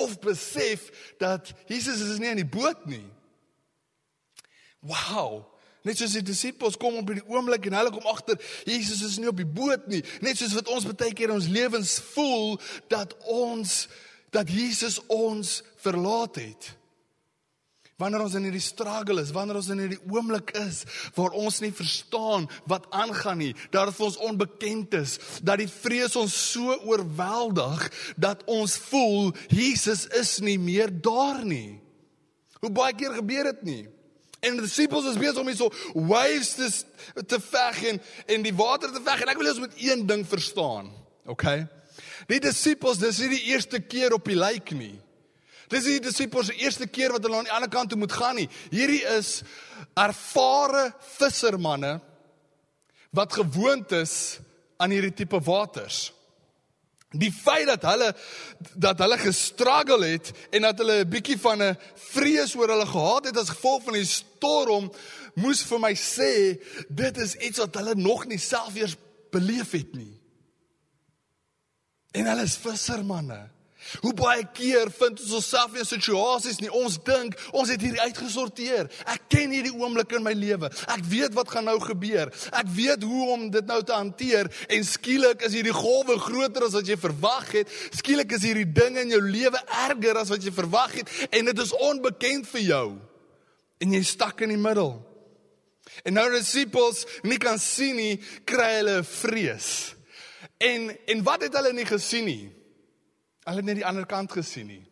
Of 0.04 0.19
besef 0.22 0.92
dat 1.18 1.50
Jesus 1.65 2.04
is 2.04 2.19
nie 2.22 2.30
in 2.30 2.44
die 2.44 2.51
boot 2.51 2.86
nie. 2.86 3.07
Wow. 4.86 5.48
Net 5.88 6.00
soos 6.00 6.18
die 6.18 6.26
disippels 6.26 6.76
kom 6.80 6.98
op 7.00 7.14
die 7.14 7.24
oomblik 7.31 7.70
en 7.70 7.78
hulle 7.80 7.94
kom 7.96 8.08
agter 8.12 8.40
Jesus 8.68 9.04
is 9.06 9.18
nie 9.20 9.30
op 9.31 9.40
die 9.40 9.48
boot 9.48 9.88
nie. 9.92 10.02
Net 10.26 10.40
soos 10.40 10.56
wat 10.58 10.72
ons 10.74 10.88
baie 10.90 11.14
keer 11.16 11.31
in 11.31 11.40
ons 11.40 11.52
lewens 11.52 11.98
voel 12.12 12.58
dat 12.92 13.16
ons 13.31 13.86
dat 14.36 14.50
Jesus 14.52 15.00
ons 15.10 15.60
verlaat 15.81 16.38
het. 16.38 16.74
Wanneer 18.00 18.24
ons 18.24 18.36
in 18.38 18.46
hierdie 18.48 18.64
struggle 18.64 19.20
is, 19.20 19.34
wanneer 19.36 19.58
ons 19.60 19.68
in 19.74 19.81
hierdie 19.81 20.00
oomblik 20.08 20.54
is 20.62 20.86
waar 21.18 21.36
ons 21.36 21.58
nie 21.60 21.74
verstaan 21.76 22.46
wat 22.72 22.86
aangaan 22.96 23.42
nie, 23.42 23.52
dat 23.74 23.90
dit 23.90 23.98
vir 23.98 24.08
ons 24.08 24.20
onbekend 24.30 24.96
is, 25.02 25.18
dat 25.44 25.60
die 25.60 25.68
vrees 25.68 26.16
ons 26.20 26.36
so 26.54 26.78
oorweldig 26.88 27.90
dat 28.16 28.46
ons 28.48 28.78
voel 28.88 29.34
Jesus 29.52 30.06
is 30.16 30.38
nie 30.46 30.56
meer 30.62 30.94
daar 30.94 31.44
nie. 31.44 31.80
Hoe 32.64 32.72
baie 32.72 32.96
keer 32.96 33.18
gebeur 33.20 33.52
dit 33.52 33.66
nie? 33.68 33.84
En 34.39 34.56
die 34.56 34.63
disippels 34.63 35.09
is 35.12 35.19
besig 35.19 35.41
om 35.41 35.50
hierso 35.51 35.68
waves 36.07 36.53
te 36.56 37.25
te 37.27 37.39
veg 37.44 37.83
en 37.91 38.01
en 38.36 38.45
die 38.45 38.56
water 38.56 38.91
te 38.94 39.01
veg 39.03 39.24
en 39.24 39.33
ek 39.33 39.41
wil 39.41 39.51
ons 39.51 39.65
met 39.65 39.77
een 39.81 40.06
ding 40.07 40.24
verstaan. 40.27 40.91
Okay? 41.30 41.68
Die 42.30 42.39
disippels, 42.44 43.01
dis 43.01 43.19
nie 43.24 43.33
die 43.36 43.45
eerste 43.51 43.81
keer 43.81 44.13
op 44.15 44.27
die 44.30 44.38
lijk 44.39 44.71
nie. 44.77 44.95
Dis 45.69 45.86
die 45.86 46.00
disippels 46.01 46.50
se 46.50 46.58
eerste 46.58 46.88
keer 46.89 47.13
wat 47.13 47.25
hulle 47.25 47.41
aan 47.41 47.50
die 47.50 47.53
ander 47.53 47.69
kant 47.69 47.91
toe 47.91 48.00
moet 48.00 48.13
gaan 48.15 48.39
nie. 48.39 48.48
Hierdie 48.72 49.03
is 49.17 49.41
ervare 49.98 50.89
vissermanne 51.17 52.00
wat 53.13 53.36
gewoond 53.38 53.91
is 53.98 54.39
aan 54.81 54.93
hierdie 54.93 55.13
tipe 55.13 55.41
waters. 55.46 56.10
Die 57.10 57.32
feit 57.34 57.66
dat 57.66 57.82
hulle 57.89 58.16
dat 58.78 59.00
hulle 59.01 59.18
gestruggle 59.18 60.06
het 60.06 60.32
en 60.54 60.62
dat 60.62 60.78
hulle 60.78 61.00
'n 61.04 61.10
bietjie 61.10 61.39
van 61.39 61.62
'n 61.62 61.78
vrees 61.96 62.56
oor 62.56 62.70
hulle 62.70 62.86
gehad 62.86 63.25
het 63.25 63.38
as 63.38 63.50
gevolg 63.50 63.84
van 63.84 63.94
die 63.94 64.06
storm 64.06 64.92
moes 65.34 65.63
vir 65.63 65.80
my 65.80 65.94
sê 65.96 66.62
dit 66.89 67.18
is 67.18 67.36
iets 67.36 67.58
wat 67.58 67.75
hulle 67.75 67.96
nog 67.96 68.25
nie 68.25 68.38
self 68.38 68.75
eers 68.75 68.96
beleef 69.32 69.72
het 69.72 69.94
nie. 69.94 70.22
En 72.12 72.25
hulle 72.25 72.44
is 72.44 72.58
vissermanne. 72.58 73.50
Hoe 74.03 74.13
baie 74.13 74.46
keer 74.53 74.91
vind 74.93 75.22
ons 75.24 75.34
onsself 75.39 75.75
in 75.79 75.88
situasies 75.88 76.60
nie 76.62 76.72
ons 76.75 76.98
dink 77.05 77.38
ons 77.51 77.72
het 77.72 77.81
hierdie 77.81 78.01
uitgesorteer. 78.03 78.89
Ek 79.10 79.25
ken 79.31 79.53
hierdie 79.55 79.74
oomblik 79.74 80.13
in 80.17 80.25
my 80.25 80.36
lewe. 80.38 80.69
Ek 80.91 81.03
weet 81.10 81.36
wat 81.38 81.51
gaan 81.53 81.67
nou 81.69 81.77
gebeur. 81.84 82.31
Ek 82.55 82.69
weet 82.75 83.03
hoe 83.08 83.25
om 83.34 83.48
dit 83.53 83.65
nou 83.69 83.79
te 83.84 83.96
hanteer 83.96 84.51
en 84.69 84.88
skielik 84.88 85.43
is 85.48 85.58
hierdie 85.58 85.75
golwe 85.75 86.19
groter 86.22 86.67
as 86.69 86.77
wat 86.77 86.89
jy 86.89 87.00
verwag 87.00 87.51
het. 87.60 87.75
Skielik 87.98 88.38
is 88.38 88.46
hierdie 88.46 88.67
dinge 88.69 89.03
in 89.05 89.13
jou 89.15 89.22
lewe 89.25 89.62
erger 89.88 90.22
as 90.22 90.34
wat 90.34 90.46
jy 90.46 90.53
verwag 90.53 91.00
het 91.01 91.13
en 91.29 91.50
dit 91.50 91.63
is 91.65 91.75
onbekend 91.89 92.50
vir 92.53 92.65
jou. 92.67 92.88
En 93.79 93.96
jy 93.96 94.03
stak 94.05 94.43
in 94.46 94.53
die 94.53 94.60
middel. 94.60 94.98
En 96.05 96.15
nou 96.15 96.27
disippels 96.34 97.05
nie 97.25 97.39
kan 97.41 97.58
sien 97.62 97.98
nie, 97.98 98.19
kry 98.48 98.69
hulle 98.77 99.00
vrees. 99.08 99.96
En 100.60 100.91
en 101.10 101.24
wat 101.25 101.48
het 101.48 101.55
hulle 101.58 101.74
nie 101.74 101.88
gesien 101.88 102.27
nie? 102.27 102.59
Hulle 103.50 103.63
het 103.63 103.65
net 103.65 103.79
die 103.82 103.88
ander 103.89 104.06
kant 104.06 104.29
gesien 104.38 104.68
nie. 104.70 104.84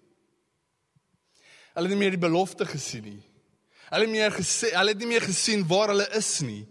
Hulle 1.78 1.86
het 1.86 1.94
nie 1.94 2.02
meer 2.02 2.16
die 2.16 2.24
belofte 2.24 2.66
gesien 2.66 3.06
nie. 3.06 3.20
Hulle 3.92 4.08
het 4.08 4.14
meer 4.16 4.34
gesê, 4.34 4.72
hulle 4.74 4.96
het 4.96 5.04
nie 5.04 5.12
meer 5.12 5.26
gesien 5.28 5.62
waar 5.70 5.94
hulle 5.94 6.08
is 6.18 6.32
nie. 6.42 6.64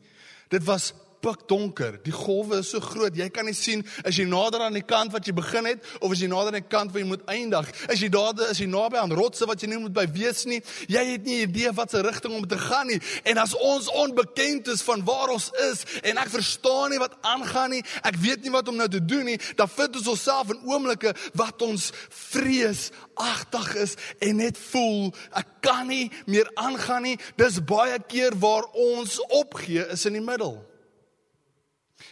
Dit 0.50 0.66
was 0.66 0.90
pikdonker. 1.26 1.99
Die 2.06 2.14
golwe 2.14 2.61
is 2.62 2.71
so 2.71 2.83
groot, 2.83 3.16
jy 3.16 3.28
kan 3.35 3.49
nie 3.49 3.56
sien 3.56 3.83
as 4.06 4.16
jy 4.18 4.26
nader 4.30 4.66
aan 4.66 4.76
die 4.76 4.85
kant 4.87 5.14
wat 5.14 5.26
jy 5.26 5.35
begin 5.37 5.68
het 5.73 5.85
of 6.00 6.12
as 6.14 6.23
jy 6.23 6.28
nader 6.30 6.54
aan 6.54 6.61
die 6.61 6.71
kant 6.71 6.92
waar 6.95 7.02
jy 7.02 7.09
moet 7.09 7.26
eindig. 7.33 7.71
As 7.90 8.02
jy 8.02 8.11
daar 8.12 8.35
is 8.50 8.61
jy 8.62 8.68
naby 8.71 9.00
aan 9.00 9.14
rotse 9.16 9.47
wat 9.49 9.62
jy 9.62 9.71
nie 9.73 9.80
moet 9.83 9.95
by 9.97 10.06
wees 10.14 10.45
nie. 10.49 10.61
Jy 10.92 11.02
het 11.12 11.26
nie 11.26 11.40
idee 11.45 11.73
wat 11.76 11.95
se 11.95 12.02
rigting 12.04 12.37
om 12.37 12.47
te 12.49 12.59
gaan 12.61 12.90
nie. 12.90 13.00
En 13.26 13.40
as 13.42 13.54
ons 13.56 13.88
onbekend 14.02 14.71
is 14.73 14.85
van 14.87 15.02
waar 15.06 15.33
ons 15.35 15.49
is 15.71 15.85
en 16.06 16.21
ek 16.23 16.30
verstaan 16.33 16.95
nie 16.95 17.02
wat 17.02 17.16
aangaan 17.26 17.76
nie, 17.76 17.83
ek 18.06 18.18
weet 18.23 18.45
nie 18.45 18.54
wat 18.54 18.71
om 18.71 18.78
nou 18.78 18.88
te 18.90 19.02
doen 19.02 19.26
nie, 19.33 19.38
dan 19.59 19.71
vind 19.73 19.99
ons 20.00 20.12
onsself 20.14 20.52
in 20.54 20.62
oomblikke 20.68 21.14
wat 21.38 21.62
ons 21.66 21.90
vrees 22.30 22.90
agtig 23.16 23.73
is 23.87 23.97
en 24.23 24.40
net 24.42 24.59
voel 24.71 25.12
ek 25.37 25.56
kan 25.66 25.87
nie 25.90 26.11
meer 26.30 26.49
aangaan 26.54 27.06
nie. 27.09 27.18
Dis 27.40 27.59
baie 27.64 27.99
keer 28.09 28.37
waar 28.38 28.68
ons 28.73 29.18
opgee 29.42 29.87
is 29.92 30.06
in 30.06 30.18
die 30.21 30.25
middel. 30.25 30.59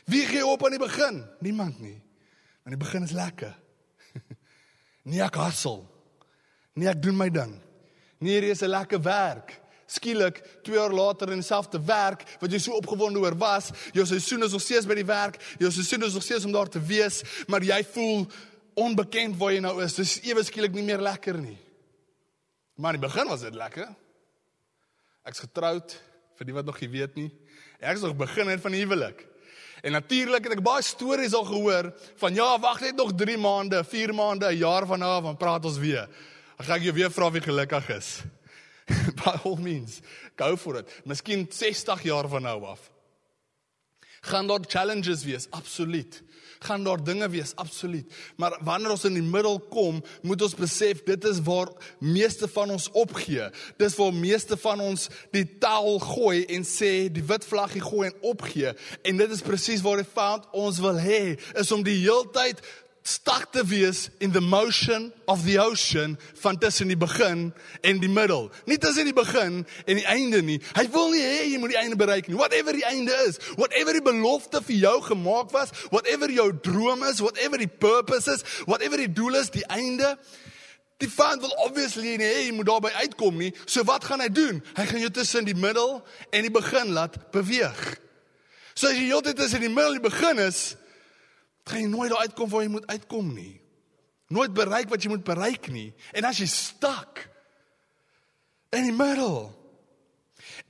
Wie 0.04 0.24
gee 0.26 0.46
op 0.46 0.64
aan 0.64 0.76
die 0.76 0.82
begin? 0.82 1.24
Niemand 1.40 1.80
nie. 1.80 1.98
Aan 2.64 2.76
die 2.76 2.80
begin 2.80 3.02
is 3.02 3.14
lekker. 3.16 3.54
Nee 5.04 5.20
ek 5.20 5.34
hassel. 5.36 5.82
Nee 6.72 6.88
ek 6.88 7.02
doen 7.04 7.16
my 7.18 7.26
ding. 7.28 7.58
Nee 8.24 8.38
hier 8.38 8.46
is 8.54 8.62
'n 8.62 8.72
lekker 8.72 9.02
werk. 9.04 9.60
Skielik 9.86 10.40
2 10.64 10.78
jaar 10.78 10.94
later 10.96 11.28
in 11.28 11.42
dieselfde 11.42 11.78
werk 11.84 12.24
wat 12.40 12.50
jy 12.50 12.58
so 12.58 12.72
opgewonde 12.72 13.20
oor 13.20 13.36
was, 13.36 13.68
jou 13.92 14.06
seisoen 14.06 14.42
is 14.42 14.52
nog 14.56 14.62
steeds 14.64 14.86
by 14.86 14.94
die 14.94 15.04
werk, 15.04 15.36
jou 15.58 15.70
seisoen 15.70 16.06
is 16.08 16.14
nog 16.16 16.22
steeds 16.22 16.44
om 16.44 16.52
daar 16.52 16.68
te 16.68 16.80
wees, 16.80 17.20
maar 17.46 17.62
jy 17.62 17.84
voel 17.84 18.24
onbekend 18.74 19.36
waar 19.36 19.52
jy 19.52 19.60
nou 19.60 19.82
is. 19.84 19.94
Dis 19.94 20.20
ewe 20.24 20.42
skielik 20.42 20.72
nie 20.72 20.82
meer 20.82 21.04
lekker 21.04 21.36
nie. 21.38 21.58
Maar 22.74 22.94
in 22.94 23.00
die 23.00 23.06
begin 23.06 23.28
was 23.28 23.44
dit 23.44 23.54
lekker. 23.54 23.92
Ek's 25.24 25.44
getroud 25.44 25.94
vir 26.38 26.48
die 26.48 26.54
wat 26.56 26.66
nog 26.66 26.80
nie 26.80 26.90
weet 26.90 27.14
nie. 27.14 27.30
Ek 27.78 27.96
is 27.96 28.02
nog 28.02 28.16
begin 28.16 28.48
het 28.48 28.60
van 28.64 28.72
die 28.72 28.82
huwelik. 28.82 29.26
En 29.84 29.92
natuurlik 29.92 30.46
het 30.48 30.54
ek 30.56 30.62
baie 30.64 30.82
stories 30.82 31.34
al 31.36 31.44
gehoor 31.44 31.90
van 32.16 32.34
ja, 32.34 32.54
wag 32.58 32.80
net 32.80 32.96
nog 32.96 33.10
3 33.20 33.36
maande, 33.36 33.82
4 33.84 34.14
maande, 34.16 34.48
'n 34.48 34.56
jaar 34.56 34.86
van 34.86 34.98
nou 34.98 35.10
af 35.12 35.22
dan 35.22 35.36
praat 35.36 35.64
ons 35.64 35.76
weer. 35.78 36.08
Dan 36.56 36.66
gaan 36.66 36.76
ek 36.76 36.82
jou 36.82 36.94
weer 36.94 37.12
vra 37.12 37.30
wie 37.30 37.42
gelukkig 37.42 37.88
is. 37.88 38.22
By 39.20 39.36
all 39.44 39.58
means, 39.60 40.00
go 40.36 40.56
for 40.56 40.78
it. 40.78 40.88
Miskien 41.04 41.46
60 41.50 42.02
jaar 42.02 42.28
van 42.28 42.42
nou 42.42 42.64
af. 42.64 42.90
Gaan 44.20 44.46
daar 44.46 44.64
challenges 44.66 45.24
wees? 45.24 45.50
Absoluut 45.50 46.22
gaan 46.64 46.84
daar 46.84 47.02
dinge 47.04 47.28
wees 47.28 47.54
absoluut. 47.60 48.12
Maar 48.36 48.56
wanneer 48.64 48.94
ons 48.94 49.04
in 49.08 49.18
die 49.18 49.24
middel 49.24 49.58
kom 49.72 50.02
moet 50.22 50.42
ons 50.42 50.56
besef 50.58 51.02
dit 51.06 51.24
is 51.30 51.40
waar 51.44 51.70
meeste 51.98 52.48
van 52.48 52.70
ons 52.74 52.88
opgee. 52.90 53.48
Dis 53.80 53.96
waar 54.00 54.14
meeste 54.14 54.56
van 54.60 54.80
ons 54.80 55.08
die 55.34 55.46
taal 55.58 55.98
gooi 56.02 56.44
en 56.56 56.66
sê 56.68 56.92
die 57.12 57.24
wit 57.24 57.44
vlaggie 57.48 57.82
gooi 57.84 58.08
en 58.08 58.30
opgee. 58.34 58.74
En 59.02 59.20
dit 59.20 59.36
is 59.36 59.44
presies 59.44 59.84
waar 59.84 60.02
die 60.02 60.12
vyand 60.14 60.48
ons 60.52 60.80
wil 60.84 60.98
hê 61.00 61.36
is 61.60 61.72
om 61.74 61.84
die 61.84 62.00
heeltyd 62.02 62.62
stak 63.04 63.50
te 63.52 63.64
wees 63.68 64.08
in 64.18 64.32
the 64.32 64.40
motion 64.40 65.12
of 65.28 65.44
the 65.44 65.58
ocean 65.60 66.18
van 66.40 66.58
tussen 66.58 66.88
die 66.88 66.96
begin 66.96 67.52
en 67.84 67.98
die 68.00 68.08
middel. 68.08 68.50
Nie 68.64 68.78
tussen 68.80 69.04
die 69.04 69.12
begin 69.12 69.66
en 69.84 70.00
die 70.00 70.06
einde 70.08 70.40
nie. 70.42 70.56
Hy 70.72 70.86
wil 70.94 71.12
nie 71.12 71.20
hê 71.20 71.42
jy 71.50 71.58
moet 71.60 71.74
die 71.74 71.80
einde 71.82 71.98
bereik 72.00 72.30
nie. 72.30 72.38
Whatever 72.40 72.72
die 72.72 72.86
einde 72.88 73.12
is, 73.28 73.36
whatever 73.60 73.92
die 73.92 74.04
belofte 74.04 74.62
vir 74.64 74.78
jou 74.86 74.94
gemaak 75.10 75.52
was, 75.52 75.74
whatever 75.92 76.32
jou 76.32 76.48
droom 76.64 77.04
is, 77.10 77.20
whatever 77.20 77.60
die 77.60 77.68
purpose 77.68 78.32
is, 78.32 78.46
whatever 78.64 78.96
die 78.96 79.12
doel 79.12 79.36
is, 79.42 79.52
die 79.52 79.68
einde 79.68 80.16
Die 81.02 81.10
fan 81.10 81.40
wil 81.42 81.50
obviously 81.66 82.14
nie 82.16 82.24
hê 82.24 82.44
jy 82.46 82.52
moet 82.54 82.68
daarby 82.68 82.92
uitkom 83.02 83.34
nie. 83.42 83.50
So 83.66 83.82
wat 83.84 84.06
gaan 84.06 84.22
hy 84.22 84.28
doen? 84.30 84.60
Hy 84.76 84.84
gaan 84.88 85.02
jou 85.02 85.10
tussen 85.12 85.44
die 85.44 85.56
middel 85.58 85.98
en 86.30 86.46
die 86.46 86.52
begin 86.54 86.94
laat 86.94 87.18
beweeg. 87.34 87.80
So 88.78 88.88
as 88.88 88.96
jy 88.96 89.08
heeltyd 89.10 89.36
tussen 89.42 89.60
die 89.66 89.72
middel 89.72 89.96
en 89.96 89.98
die 89.98 90.06
begin 90.06 90.40
is, 90.46 90.62
gaan 91.64 91.80
jy 91.80 91.90
nooit 91.90 92.12
daar 92.12 92.26
uitkom 92.28 92.50
waar 92.52 92.64
jy 92.64 92.72
moet 92.72 92.86
uitkom 92.86 93.34
nie. 93.34 93.60
Nooit 94.32 94.54
bereik 94.56 94.88
wat 94.92 95.02
jy 95.04 95.12
moet 95.12 95.24
bereik 95.24 95.68
nie. 95.72 95.92
En 96.12 96.26
as 96.28 96.40
jy 96.40 96.48
stak 96.50 97.26
in 98.74 98.88
die 98.88 98.96
middel 98.96 99.52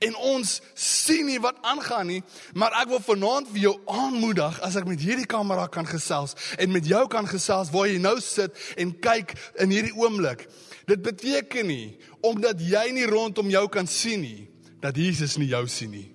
en 0.03 0.15
ons 0.27 0.57
sien 0.77 1.25
nie 1.27 1.39
wat 1.39 1.57
aangaan 1.65 2.09
nie, 2.09 2.21
maar 2.53 2.75
ek 2.81 2.89
wil 2.91 3.01
vanaand 3.03 3.49
vir 3.53 3.61
jou 3.63 3.73
aanmoedig 3.91 4.57
as 4.65 4.75
ek 4.79 4.87
met 4.89 5.01
hierdie 5.01 5.27
kamera 5.29 5.67
kan 5.71 5.87
gesels 5.87 6.35
en 6.59 6.73
met 6.73 6.87
jou 6.87 7.03
kan 7.11 7.27
gesels 7.29 7.71
waar 7.73 7.87
jy 7.89 7.99
nou 8.03 8.17
sit 8.23 8.55
en 8.79 8.91
kyk 9.03 9.35
in 9.63 9.71
hierdie 9.71 9.95
oomblik. 9.95 10.45
Dit 10.89 11.03
beteken 11.05 11.71
nie 11.71 11.95
omdat 12.25 12.61
jy 12.61 12.89
nie 12.95 13.07
rondom 13.09 13.51
jou 13.51 13.65
kan 13.71 13.87
sien 13.87 14.23
nie 14.25 14.49
dat 14.83 14.97
Jesus 14.99 15.39
nie 15.41 15.49
jou 15.53 15.63
sien 15.71 15.95
nie. 15.95 16.14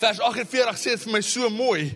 Vers 0.00 0.20
48 0.20 0.80
sê 0.80 0.96
dit 0.96 1.04
vir 1.06 1.12
my 1.12 1.22
so 1.24 1.50
mooi. 1.50 1.90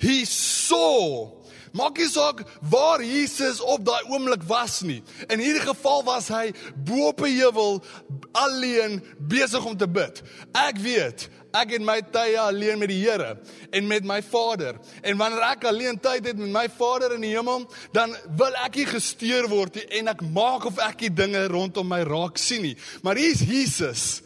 He 0.00 0.24
saw 0.28 1.32
Maak 1.74 1.98
nie 1.98 2.06
saak 2.06 2.44
waar 2.70 3.02
Jesus 3.02 3.58
op 3.58 3.82
daai 3.82 4.06
oomblik 4.06 4.44
was 4.46 4.78
nie. 4.86 5.00
In 5.26 5.40
hierdie 5.42 5.64
geval 5.64 6.04
was 6.06 6.28
hy 6.30 6.52
bo 6.86 7.08
op 7.08 7.24
'n 7.26 7.34
heuwel 7.34 7.82
alleen 8.30 9.02
besig 9.18 9.64
om 9.64 9.76
te 9.76 9.88
bid. 9.88 10.22
Ek 10.54 10.78
weet, 10.78 11.28
ek 11.52 11.70
het 11.70 11.82
my 11.82 12.00
tye 12.12 12.38
alleen 12.38 12.78
met 12.78 12.88
die 12.88 13.02
Here 13.02 13.38
en 13.70 13.86
met 13.86 14.04
my 14.04 14.22
Vader. 14.22 14.78
En 15.02 15.16
wanneer 15.16 15.42
ek 15.50 15.64
alleen 15.64 16.00
tyd 16.00 16.26
het 16.26 16.36
met 16.36 16.50
my 16.50 16.68
Vader 16.78 17.14
in 17.14 17.20
die 17.20 17.34
hemel, 17.34 17.66
dan 17.92 18.16
wil 18.36 18.54
ek 18.54 18.76
nie 18.76 18.86
gesteur 18.86 19.48
word 19.48 19.74
nie 19.74 19.86
en 19.98 20.08
ek 20.08 20.22
maak 20.22 20.64
of 20.64 20.78
ek 20.78 20.98
die 20.98 21.14
dinge 21.14 21.46
rondom 21.48 21.88
my 21.88 22.02
raak 22.02 22.38
sien 22.38 22.62
nie. 22.62 22.76
Maar 23.02 23.16
hier's 23.16 23.40
Jesus 23.40 24.22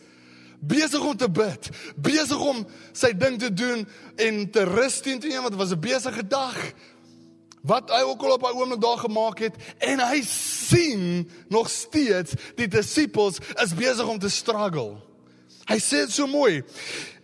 besig 0.61 1.01
om 1.01 1.17
te 1.17 1.31
bid, 1.31 1.71
besig 1.97 2.39
om 2.41 2.65
sy 2.93 3.13
ding 3.17 3.39
te 3.39 3.51
doen 3.53 3.85
en 4.17 4.41
te 4.51 4.65
rus 4.69 5.01
teen 5.01 5.21
toe 5.21 5.35
want 5.37 5.55
dit 5.55 5.61
was 5.61 5.75
'n 5.75 5.81
besige 5.81 6.27
dag. 6.27 6.57
Wat 7.63 7.91
hy 7.91 8.03
ook 8.03 8.23
al 8.23 8.33
op 8.33 8.43
daai 8.43 8.55
oomblik 8.55 8.81
daar 8.81 8.99
gemaak 8.99 9.39
het 9.39 9.55
en 9.79 9.99
hy 9.99 10.23
sien 10.23 11.31
nog 11.49 11.71
steeds 11.71 12.33
die 12.57 12.69
disippels 12.69 13.39
is 13.63 13.75
besig 13.75 14.07
om 14.07 14.19
te 14.19 14.29
struggle. 14.29 14.97
Hy 15.69 15.77
sê 15.77 16.07
dit 16.07 16.13
so 16.13 16.27
mooi. 16.27 16.63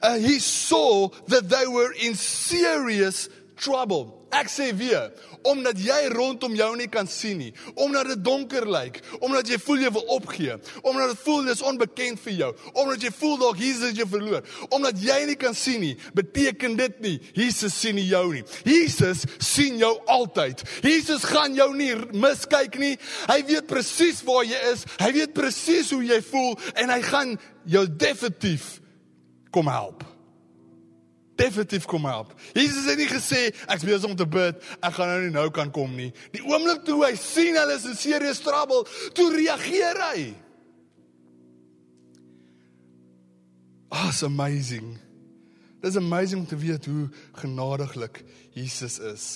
Uh, 0.03 0.19
he 0.21 0.39
saw 0.39 1.09
that 1.29 1.49
they 1.49 1.67
were 1.67 1.95
in 1.95 2.15
serious 2.15 3.29
trouble. 3.57 4.24
Ek 4.35 4.51
sê 4.51 4.71
weer, 4.77 5.13
omdat 5.45 5.79
jy 5.79 6.01
rondom 6.15 6.55
jou 6.57 6.71
nie 6.79 6.89
kan 6.91 7.09
sien 7.11 7.39
nie, 7.39 7.53
omdat 7.75 8.15
dit 8.15 8.23
donker 8.25 8.67
lyk, 8.69 9.01
omdat 9.21 9.49
jy 9.51 9.59
voel 9.63 9.85
jy 9.85 9.93
wil 9.95 10.07
opgee, 10.17 10.57
omdat 10.83 11.13
dit 11.13 11.23
voel 11.27 11.51
dis 11.51 11.63
onbekend 11.65 12.23
vir 12.25 12.37
jou, 12.39 12.51
omdat 12.73 13.05
jy 13.05 13.13
voel 13.19 13.37
dalk 13.43 13.61
Jesus 13.63 13.93
het 13.93 14.01
jou 14.01 14.09
verloor, 14.11 14.47
omdat 14.75 15.01
jy 15.03 15.21
nie 15.29 15.39
kan 15.41 15.55
sien 15.59 15.83
nie, 15.85 15.95
beteken 16.17 16.79
dit 16.79 17.01
nie 17.05 17.15
Jesus 17.35 17.75
sien 17.77 17.97
nie 17.99 18.07
jou 18.09 18.25
nie. 18.33 18.45
Jesus 18.67 19.25
sien 19.43 19.79
jou 19.81 19.93
altyd. 20.11 20.63
Jesus 20.85 21.27
gaan 21.29 21.57
jou 21.57 21.71
nie 21.77 21.93
miskyk 22.15 22.79
nie. 22.81 22.95
Hy 23.31 23.41
weet 23.49 23.69
presies 23.71 24.23
waar 24.27 24.45
jy 24.47 24.61
is. 24.73 24.87
Hy 25.01 25.13
weet 25.17 25.37
presies 25.37 25.93
hoe 25.95 26.03
jy 26.05 26.21
voel 26.31 26.55
en 26.81 26.95
hy 26.95 27.01
gaan 27.05 27.37
jou 27.69 27.87
definitief 27.89 28.75
kom 29.55 29.71
help 29.71 30.14
definitief 31.39 31.87
kom 31.91 32.07
help. 32.09 32.33
Jesus 32.55 32.87
het 32.89 32.99
nie 33.01 33.09
gesê 33.11 33.47
ek's 33.51 33.85
besig 33.87 34.07
om 34.09 34.17
te 34.17 34.27
bid, 34.27 34.61
ek 34.81 34.97
gaan 34.97 35.11
nou 35.11 35.21
nie 35.25 35.35
nou 35.35 35.49
kan 35.55 35.71
kom 35.75 35.95
nie. 35.97 36.11
Die 36.35 36.43
oomblik 36.47 36.85
toe 36.87 37.01
hy 37.05 37.15
sien 37.21 37.59
hulle 37.59 37.79
is 37.79 37.87
in 37.91 37.99
serious 37.99 38.43
trouble, 38.45 38.85
toe 39.17 39.31
reageer 39.35 40.01
hy. 40.11 40.29
Oh, 43.95 44.09
it's 44.09 44.23
amazing. 44.27 44.97
It's 45.83 45.97
amazing 45.97 46.41
om 46.41 46.47
te 46.47 46.57
weet 46.57 46.87
hoe 46.87 47.09
genadiglik 47.33 48.25
Jesus 48.57 48.99
is. 48.99 49.27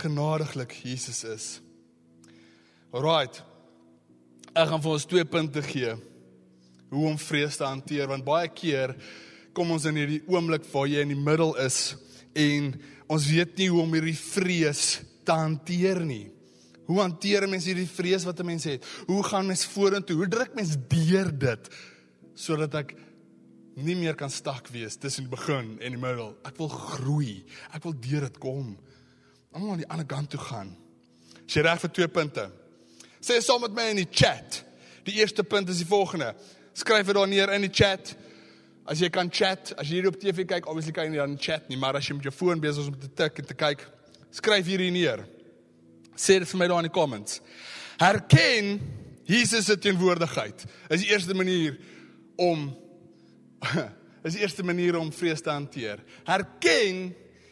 Genadiglik 0.00 0.72
Jesus 0.82 1.24
is. 1.24 1.48
Alrite. 2.90 3.44
Ek 4.50 4.66
gaan 4.66 4.82
vir 4.82 4.96
ons 4.96 5.06
twee 5.06 5.26
punte 5.28 5.62
gee 5.62 5.92
hoe 6.90 7.04
om 7.06 7.18
vrees 7.22 7.54
te 7.54 7.62
hanteer 7.62 8.08
want 8.10 8.26
baie 8.26 8.48
keer 8.50 8.96
kom 9.54 9.70
ons 9.74 9.86
in 9.88 9.98
hierdie 9.98 10.22
oomblik 10.30 10.66
waar 10.72 10.88
jy 10.88 11.04
in 11.04 11.14
die 11.14 11.18
middel 11.18 11.54
is 11.62 11.96
en 12.38 12.72
ons 13.10 13.26
weet 13.26 13.56
nie 13.58 13.68
hoe 13.72 13.82
om 13.82 13.94
hierdie 13.96 14.16
vrees 14.16 15.00
te 15.26 15.34
hanteer 15.34 16.00
nie. 16.04 16.30
Hoe 16.90 17.00
hanteer 17.02 17.46
mens 17.50 17.68
hierdie 17.70 17.88
vrees 17.88 18.24
wat 18.26 18.40
'n 18.40 18.46
mens 18.46 18.64
het? 18.64 18.84
Hoe 19.06 19.22
gaan 19.22 19.46
mens 19.46 19.64
vorentoe? 19.64 20.16
Hoe 20.16 20.28
druk 20.28 20.54
mens 20.54 20.76
deur 20.88 21.30
dit 21.38 21.70
sodat 22.34 22.74
ek 22.74 22.94
nie 23.74 23.96
meer 23.96 24.14
kan 24.14 24.30
stak 24.30 24.68
wees 24.68 24.96
tussen 24.96 25.26
die 25.26 25.34
begin 25.36 25.78
en 25.80 25.94
die 25.94 26.00
middel. 26.00 26.34
Ek 26.44 26.56
wil 26.58 26.68
groei. 26.68 27.44
Ek 27.74 27.82
wil 27.82 27.94
deur 28.00 28.20
dit 28.20 28.38
kom. 28.38 28.78
Om 29.52 29.70
aan 29.70 29.82
die 29.82 29.88
ander 29.88 30.06
kant 30.06 30.30
toe 30.30 30.40
gaan. 30.40 30.76
Jy 31.50 31.64
reg 31.66 31.80
vir 31.80 31.90
twee 31.90 32.08
punte. 32.08 32.50
Sê 33.20 33.40
saam 33.42 33.60
met 33.60 33.74
my 33.74 33.90
in 33.90 34.02
die 34.04 34.10
chat. 34.10 34.62
Die 35.04 35.18
eerste 35.20 35.44
punt 35.44 35.68
is 35.68 35.80
die 35.82 35.88
volgende. 35.88 36.34
Skryf 36.72 37.06
dit 37.06 37.14
daar 37.14 37.28
neer 37.28 37.52
in 37.52 37.66
die 37.66 37.72
chat. 37.72 38.14
As 38.88 39.00
jy 39.02 39.10
kan 39.12 39.30
chat, 39.30 39.74
as 39.78 39.88
jy 39.88 40.00
hier 40.00 40.08
op 40.10 40.18
TV 40.20 40.46
kyk, 40.48 40.68
obviously 40.70 40.94
kan 40.96 41.10
jy 41.12 41.20
dan 41.20 41.36
chat 41.38 41.68
nie, 41.68 41.78
maar 41.78 41.98
as 41.98 42.08
jy 42.08 42.16
met 42.16 42.26
jou 42.28 42.34
foon 42.34 42.62
besig 42.62 42.84
is 42.84 42.90
om 42.90 42.96
te 42.98 43.10
tik 43.20 43.42
en 43.42 43.50
te 43.50 43.56
kyk, 43.58 43.84
skryf 44.34 44.66
hierdie 44.70 44.90
neer. 44.94 45.24
Sê 46.16 46.38
dit 46.40 46.48
vir 46.48 46.60
my 46.60 46.68
daar 46.70 46.82
in 46.82 46.88
die 46.88 46.94
comments. 46.94 47.40
Herken 48.00 48.78
Jesus 49.30 49.68
se 49.68 49.76
teenwoordigheid. 49.78 50.64
Is 50.90 51.04
die 51.04 51.10
eerste 51.12 51.36
manier 51.38 51.76
om 52.40 52.70
is 54.26 54.34
die 54.34 54.42
eerste 54.42 54.64
manier 54.66 54.96
om 54.98 55.12
vrees 55.14 55.42
te 55.44 55.52
hanteer. 55.52 56.00
Herken 56.28 57.10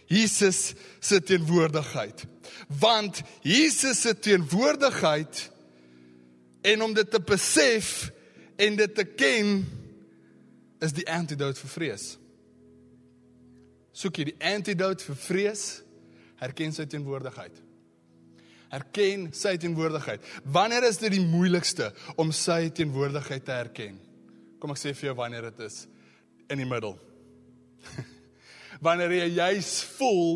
Jesus 0.09 0.73
se 1.01 1.21
teenwoordigheid. 1.21 2.25
Want 2.81 3.23
Jesus 3.45 4.01
se 4.01 4.15
teenwoordigheid 4.19 5.51
en 6.63 6.83
om 6.83 6.95
dit 6.97 7.11
te 7.11 7.21
besef 7.21 8.09
en 8.57 8.77
dit 8.77 8.95
te 8.95 9.05
ken 9.05 9.63
is 10.85 10.95
die 10.95 11.07
antidote 11.11 11.61
vir 11.61 11.73
vrees. 11.73 12.09
Soek 13.99 14.21
jy 14.21 14.29
die 14.31 14.39
antidote 14.47 15.05
vir 15.09 15.19
vrees? 15.19 15.65
Herken 16.39 16.75
sy 16.75 16.87
teenwoordigheid. 16.87 17.57
Herken 18.71 19.31
sy 19.35 19.57
teenwoordigheid. 19.59 20.23
Wanneer 20.45 20.87
is 20.87 21.01
dit 21.01 21.17
die 21.17 21.25
moeilikste 21.25 21.91
om 22.21 22.31
sy 22.37 22.69
teenwoordigheid 22.75 23.47
te 23.47 23.57
herken? 23.57 23.97
Kom 24.61 24.75
ek 24.75 24.81
sê 24.81 24.93
vir 24.95 25.11
jou 25.11 25.17
wanneer 25.19 25.49
dit 25.51 25.65
is 25.67 25.87
in 26.53 26.61
die 26.63 26.69
middel. 26.69 26.95
wanneer 28.87 29.17
jy 29.17 29.29
juis 29.39 29.73
voel 29.97 30.33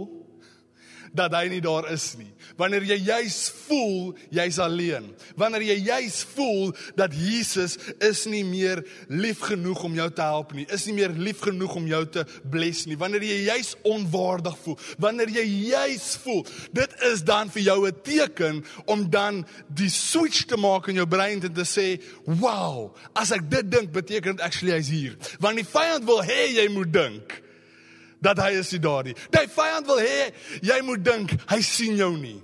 dat 1.13 1.35
hy 1.37 1.47
nie 1.53 1.61
daar 1.65 1.87
is 1.93 2.13
nie. 2.19 2.31
Wanneer 2.57 2.85
jy 2.89 2.99
juis 3.05 3.39
voel 3.67 4.13
jy's 4.33 4.59
alleen. 4.63 5.11
Wanneer 5.39 5.65
jy 5.67 5.77
juis 5.87 6.23
voel 6.33 6.73
dat 6.99 7.15
Jesus 7.17 7.77
is 8.03 8.25
nie 8.31 8.45
meer 8.45 8.83
lief 9.13 9.45
genoeg 9.47 9.85
om 9.85 9.97
jou 9.97 10.09
te 10.13 10.25
help 10.25 10.55
nie. 10.57 10.67
Is 10.73 10.87
nie 10.89 10.97
meer 10.97 11.13
lief 11.17 11.43
genoeg 11.45 11.77
om 11.81 11.87
jou 11.91 12.03
te 12.17 12.25
bless 12.53 12.87
nie. 12.89 12.99
Wanneer 13.01 13.25
jy 13.29 13.39
juis 13.51 13.75
onwaardig 13.89 14.57
voel. 14.65 14.79
Wanneer 15.03 15.35
jy 15.37 15.47
juis 15.73 16.09
voel, 16.25 16.43
dit 16.73 16.99
is 17.13 17.25
dan 17.29 17.53
vir 17.53 17.63
jou 17.69 17.79
'n 17.87 18.03
teken 18.03 18.65
om 18.87 19.09
dan 19.11 19.47
die 19.69 19.91
switch 19.91 20.47
te 20.47 20.57
maak 20.57 20.89
in 20.89 20.97
jou 20.97 21.07
brein 21.07 21.43
en 21.43 21.53
te 21.53 21.65
sê, 21.65 22.01
"Wow, 22.25 22.95
as 23.15 23.33
ek 23.33 23.51
dit 23.51 23.71
dink, 23.71 23.93
beteken 23.93 24.37
dit 24.37 24.41
actually 24.41 24.73
hy's 24.73 24.89
hier." 24.89 25.17
Want 25.41 25.57
die 25.57 25.65
vyand 25.65 26.05
wil 26.05 26.23
hê 26.23 26.55
jy 26.55 26.69
moet 26.69 26.93
dink 26.93 27.43
dat 28.23 28.39
hy 28.39 28.55
is 28.61 28.71
nie 28.73 28.81
daar 28.83 29.05
nie. 29.05 29.17
Die 29.35 29.49
vyand 29.51 29.91
wil 29.91 30.01
hê 30.03 30.31
jy 30.63 30.81
moet 30.87 31.05
dink 31.05 31.37
hy 31.51 31.61
sien 31.67 31.99
jou 31.99 32.15
nie. 32.17 32.39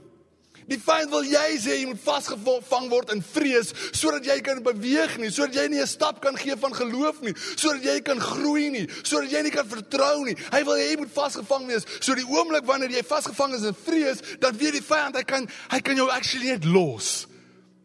Die 0.69 0.77
vyand 0.77 1.09
wil 1.09 1.25
jy 1.25 1.55
sê 1.63 1.79
jy 1.79 1.87
moet 1.89 2.01
vasgevang 2.03 2.91
word 2.93 3.15
in 3.15 3.23
vrees 3.25 3.71
sodat 3.97 4.27
jy 4.29 4.37
kan 4.45 4.61
beweeg 4.65 5.15
nie, 5.21 5.31
sodat 5.33 5.57
jy 5.57 5.67
nie 5.73 5.81
'n 5.81 5.89
stap 5.89 6.21
kan 6.21 6.37
gee 6.37 6.57
van 6.57 6.75
geloof 6.75 7.23
nie, 7.23 7.33
sodat 7.57 7.83
jy 7.83 8.01
kan 8.05 8.21
groei 8.21 8.69
nie, 8.71 8.87
sodat 9.03 9.33
jy 9.33 9.43
nie 9.43 9.55
kan 9.55 9.65
vertrou 9.65 10.25
nie. 10.25 10.37
Hy 10.53 10.63
wil 10.65 10.77
hê 10.77 10.91
jy 10.93 10.99
moet 10.99 11.15
vasgevang 11.15 11.67
wees. 11.67 11.87
So 12.01 12.15
die 12.15 12.29
oomblik 12.29 12.67
wanneer 12.67 12.91
jy 12.91 13.03
vasgevang 13.03 13.55
is 13.55 13.65
in 13.65 13.75
vrees, 13.75 14.21
dan 14.41 14.57
weet 14.57 14.73
die 14.73 14.85
vyand 14.85 15.17
hy 15.17 15.25
kan 15.25 15.49
hy 15.71 15.81
kan 15.81 15.97
jou 15.97 16.11
actually 16.11 16.51
net 16.51 16.65
los 16.65 17.27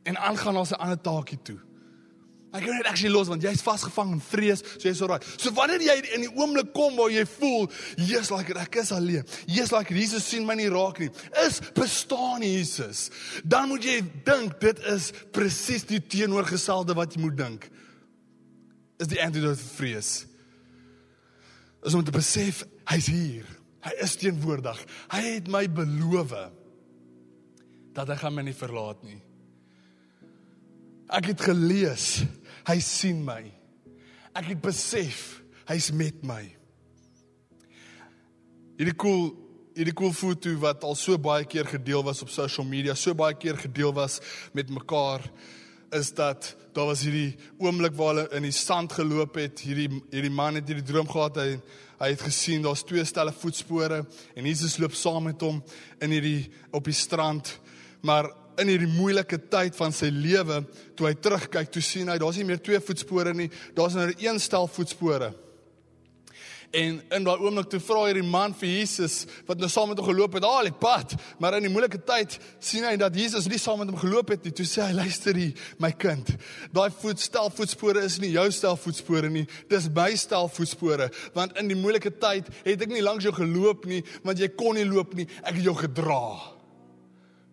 en 0.03 0.17
aangaan 0.17 0.53
na 0.53 0.65
sy 0.65 0.75
ander 0.75 0.99
taakie 0.99 1.39
toe. 1.43 1.59
Ek 2.53 2.61
kan 2.61 2.75
net 2.77 2.85
actually 2.85 3.09
los 3.09 3.31
want 3.31 3.41
jy's 3.41 3.63
vasgevang 3.65 4.11
in 4.13 4.19
vrees, 4.21 4.61
so 4.75 4.85
jy's 4.85 5.01
alright. 5.01 5.25
So 5.41 5.49
wanneer 5.57 5.81
jy 5.81 5.95
in 6.13 6.27
die 6.27 6.33
oomblik 6.37 6.69
kom 6.75 6.93
waar 6.99 7.09
jy 7.09 7.23
voel, 7.25 7.65
Jesus 7.97 8.29
like 8.29 8.53
ek 8.61 8.77
is 8.83 8.91
alleen. 8.93 9.25
Jesus 9.49 9.73
like 9.73 9.89
Jesus 9.95 10.27
sien 10.29 10.45
my 10.45 10.53
nie 10.59 10.69
raak 10.69 11.01
nie. 11.01 11.09
Is 11.41 11.57
bestaan 11.73 12.45
Jesus. 12.45 13.07
Dan 13.41 13.71
moet 13.71 13.87
jy 13.89 13.97
dink 14.27 14.59
dit 14.61 14.83
is 14.93 15.09
presies 15.33 15.87
die 15.89 15.97
teenoorgestelde 15.97 16.93
wat 16.99 17.17
jy 17.17 17.23
moet 17.25 17.39
dink. 17.41 17.67
Is 19.01 19.09
die 19.09 19.21
antidote 19.23 19.57
vir 19.57 19.73
vrees. 19.79 20.13
Is 21.81 21.97
om 21.97 22.05
te 22.05 22.13
besef 22.13 22.61
hy's 22.93 23.09
hier. 23.09 23.49
Hy 23.83 23.97
is 24.05 24.13
teenwoordig. 24.21 24.77
Hy 25.11 25.25
het 25.25 25.49
my 25.51 25.65
beloof 25.67 26.37
dat 27.97 28.09
hy 28.13 28.21
gaan 28.21 28.37
my 28.37 28.45
nie 28.45 28.57
verlaat 28.57 29.01
nie. 29.05 29.19
Ek 31.13 31.33
het 31.33 31.43
gelees 31.45 32.23
Hy 32.67 32.79
sien 32.79 33.23
my. 33.25 33.41
Ek 34.33 34.49
het 34.53 34.61
besef 34.63 35.41
hy's 35.69 35.91
met 35.95 36.23
my. 36.25 36.43
Hierdie 38.79 38.95
cool 38.99 39.31
hierdie 39.73 39.95
cool 39.97 40.13
foto 40.13 40.51
wat 40.61 40.83
al 40.85 40.93
so 40.97 41.17
baie 41.17 41.47
keer 41.49 41.65
gedeel 41.65 42.03
was 42.05 42.21
op 42.21 42.29
social 42.29 42.65
media, 42.67 42.93
so 42.93 43.15
baie 43.17 43.33
keer 43.33 43.57
gedeel 43.57 43.93
was 43.95 44.19
met 44.53 44.69
mekaar 44.69 45.23
is 45.93 46.11
dat 46.13 46.51
daar 46.73 46.89
was 46.89 47.03
hierdie 47.05 47.35
oomblik 47.61 47.93
waar 47.97 48.13
hulle 48.13 48.25
in 48.37 48.45
die 48.47 48.55
sand 48.55 48.93
geloop 48.97 49.37
het. 49.37 49.61
Hierdie 49.61 49.89
hierdie 50.11 50.33
man 50.33 50.57
het 50.57 50.69
hierdie 50.69 50.85
droom 50.87 51.09
gehad 51.09 51.37
hy 51.41 51.49
hy 52.03 52.09
het 52.11 52.23
gesien 52.25 52.63
daar's 52.65 52.83
twee 52.83 53.03
stelle 53.07 53.31
voetspore 53.31 54.01
en 54.35 54.47
Jesus 54.49 54.79
loop 54.81 54.95
saam 54.97 55.29
met 55.29 55.43
hom 55.45 55.61
in 56.03 56.15
hierdie 56.15 56.49
op 56.73 56.89
die 56.89 56.97
strand. 56.97 57.53
Maar 58.03 58.27
in 58.61 58.71
hierdie 58.71 58.89
moeilike 58.89 59.39
tyd 59.51 59.77
van 59.77 59.95
sy 59.95 60.11
lewe, 60.13 60.63
toe 60.97 61.09
hy 61.09 61.15
terugkyk, 61.17 61.71
toe 61.73 61.83
sien 61.83 62.11
hy 62.11 62.19
daar's 62.21 62.37
nie 62.39 62.47
meer 62.47 62.61
twee 62.63 62.81
voetspore 62.83 63.33
nie, 63.37 63.49
daar's 63.77 63.97
nou 63.97 64.09
een 64.11 64.41
stel 64.41 64.69
voetspore. 64.71 65.33
En 66.73 66.95
in 67.13 67.25
daai 67.27 67.37
oomblik 67.37 67.67
toe 67.69 67.77
vra 67.85 68.07
hierdie 68.07 68.25
man 68.25 68.55
vir 68.57 68.71
Jesus 68.71 69.27
wat 69.45 69.59
nou 69.61 69.67
saam 69.69 69.91
met 69.91 69.99
hom 70.01 70.07
geloop 70.07 70.39
het, 70.39 70.45
al 70.47 70.65
die 70.65 70.73
pad, 70.73 71.13
maar 71.37 71.53
in 71.59 71.67
die 71.67 71.69
moeilike 71.69 71.99
tyd 72.01 72.39
sien 72.57 72.87
hy 72.87 72.95
dat 72.97 73.13
Jesus 73.13 73.45
nie 73.45 73.59
saam 73.61 73.83
met 73.83 73.91
hom 73.91 73.99
geloop 74.01 74.33
het 74.33 74.47
nie. 74.47 74.53
Toe 74.57 74.65
sê 74.65 74.81
hy, 74.87 74.95
luister 74.97 75.37
hier, 75.37 75.53
my 75.77 75.91
kind. 75.93 76.31
Daai 76.73 76.89
voetstel 77.03 77.53
voetspore 77.53 78.01
is 78.07 78.17
nie 78.23 78.31
jou 78.33 78.47
stel 78.55 78.79
voetspore 78.81 79.29
nie, 79.29 79.45
dis 79.69 79.85
my 79.93 80.09
stel 80.17 80.49
voetspore, 80.49 81.11
want 81.37 81.53
in 81.61 81.69
die 81.69 81.77
moeilike 81.77 82.15
tyd 82.17 82.49
het 82.65 82.87
ek 82.87 82.89
nie 82.89 83.05
langs 83.05 83.29
jou 83.29 83.35
geloop 83.37 83.85
nie, 83.89 84.01
want 84.25 84.41
jy 84.41 84.49
kon 84.57 84.73
nie 84.79 84.89
loop 84.89 85.13
nie, 85.19 85.29
ek 85.45 85.59
het 85.59 85.67
jou 85.69 85.77
gedra. 85.77 86.23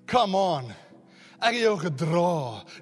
Come 0.08 0.34
on. 0.34 0.72
Ek 1.40 1.54
het 1.56 1.62
jou 1.62 1.76
gedra 1.80 2.32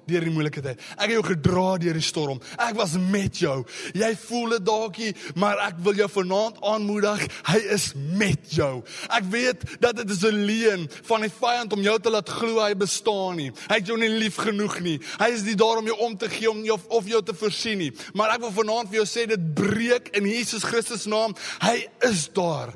deur 0.09 0.25
die 0.27 0.33
moeilike 0.33 0.61
tyd. 0.63 0.81
Ek 0.97 1.07
het 1.07 1.15
jou 1.15 1.25
gedra 1.29 1.77
deur 1.79 1.95
die 1.95 2.03
storm. 2.03 2.41
Ek 2.59 2.75
was 2.75 2.97
met 2.99 3.39
jou. 3.39 3.61
Jy 3.95 4.09
voel 4.25 4.55
dit 4.57 4.65
dalkie, 4.67 5.11
maar 5.39 5.61
ek 5.69 5.79
wil 5.85 5.95
jou 5.95 6.09
vanaand 6.11 6.59
aanmoedig. 6.67 7.23
Hy 7.47 7.59
is 7.75 7.93
met 7.95 8.51
jou. 8.51 8.81
Ek 9.15 9.29
weet 9.31 9.63
dat 9.79 9.95
dit 10.01 10.11
is 10.11 10.23
'n 10.23 10.43
leuen 10.45 10.87
van 11.07 11.21
die 11.21 11.31
vyand 11.31 11.73
om 11.73 11.81
jou 11.81 11.99
te 11.99 12.11
laat 12.11 12.29
glo 12.29 12.59
hy 12.59 12.75
bestaan 12.75 13.35
nie. 13.35 13.51
Hy 13.69 13.75
het 13.75 13.87
jou 13.87 13.97
nie 13.97 14.09
lief 14.09 14.35
genoeg 14.35 14.79
nie. 14.79 14.99
Hy 15.19 15.29
is 15.31 15.43
nie 15.43 15.55
daar 15.55 15.77
om 15.77 15.85
jou 15.85 15.97
om 15.97 16.17
te 16.17 16.29
gee 16.29 16.49
om 16.51 16.63
jou 16.63 16.79
of 16.89 17.07
jou 17.07 17.23
te 17.23 17.33
voorsien 17.33 17.77
nie. 17.77 17.93
Maar 18.13 18.35
ek 18.35 18.41
wil 18.41 18.51
vanaand 18.51 18.89
vir 18.89 19.03
jou 19.03 19.05
sê 19.05 19.27
dit 19.27 19.53
breek 19.53 20.09
in 20.17 20.25
Jesus 20.25 20.63
Christus 20.63 21.05
naam. 21.05 21.35
Hy 21.61 21.87
is 22.01 22.29
daar. 22.33 22.73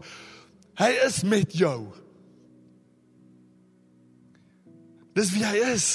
Hy 0.76 0.92
is 1.06 1.24
met 1.24 1.52
jou. 1.54 2.03
Dis 5.18 5.34
wie 5.34 5.44
hy 5.46 5.60
is. 5.74 5.88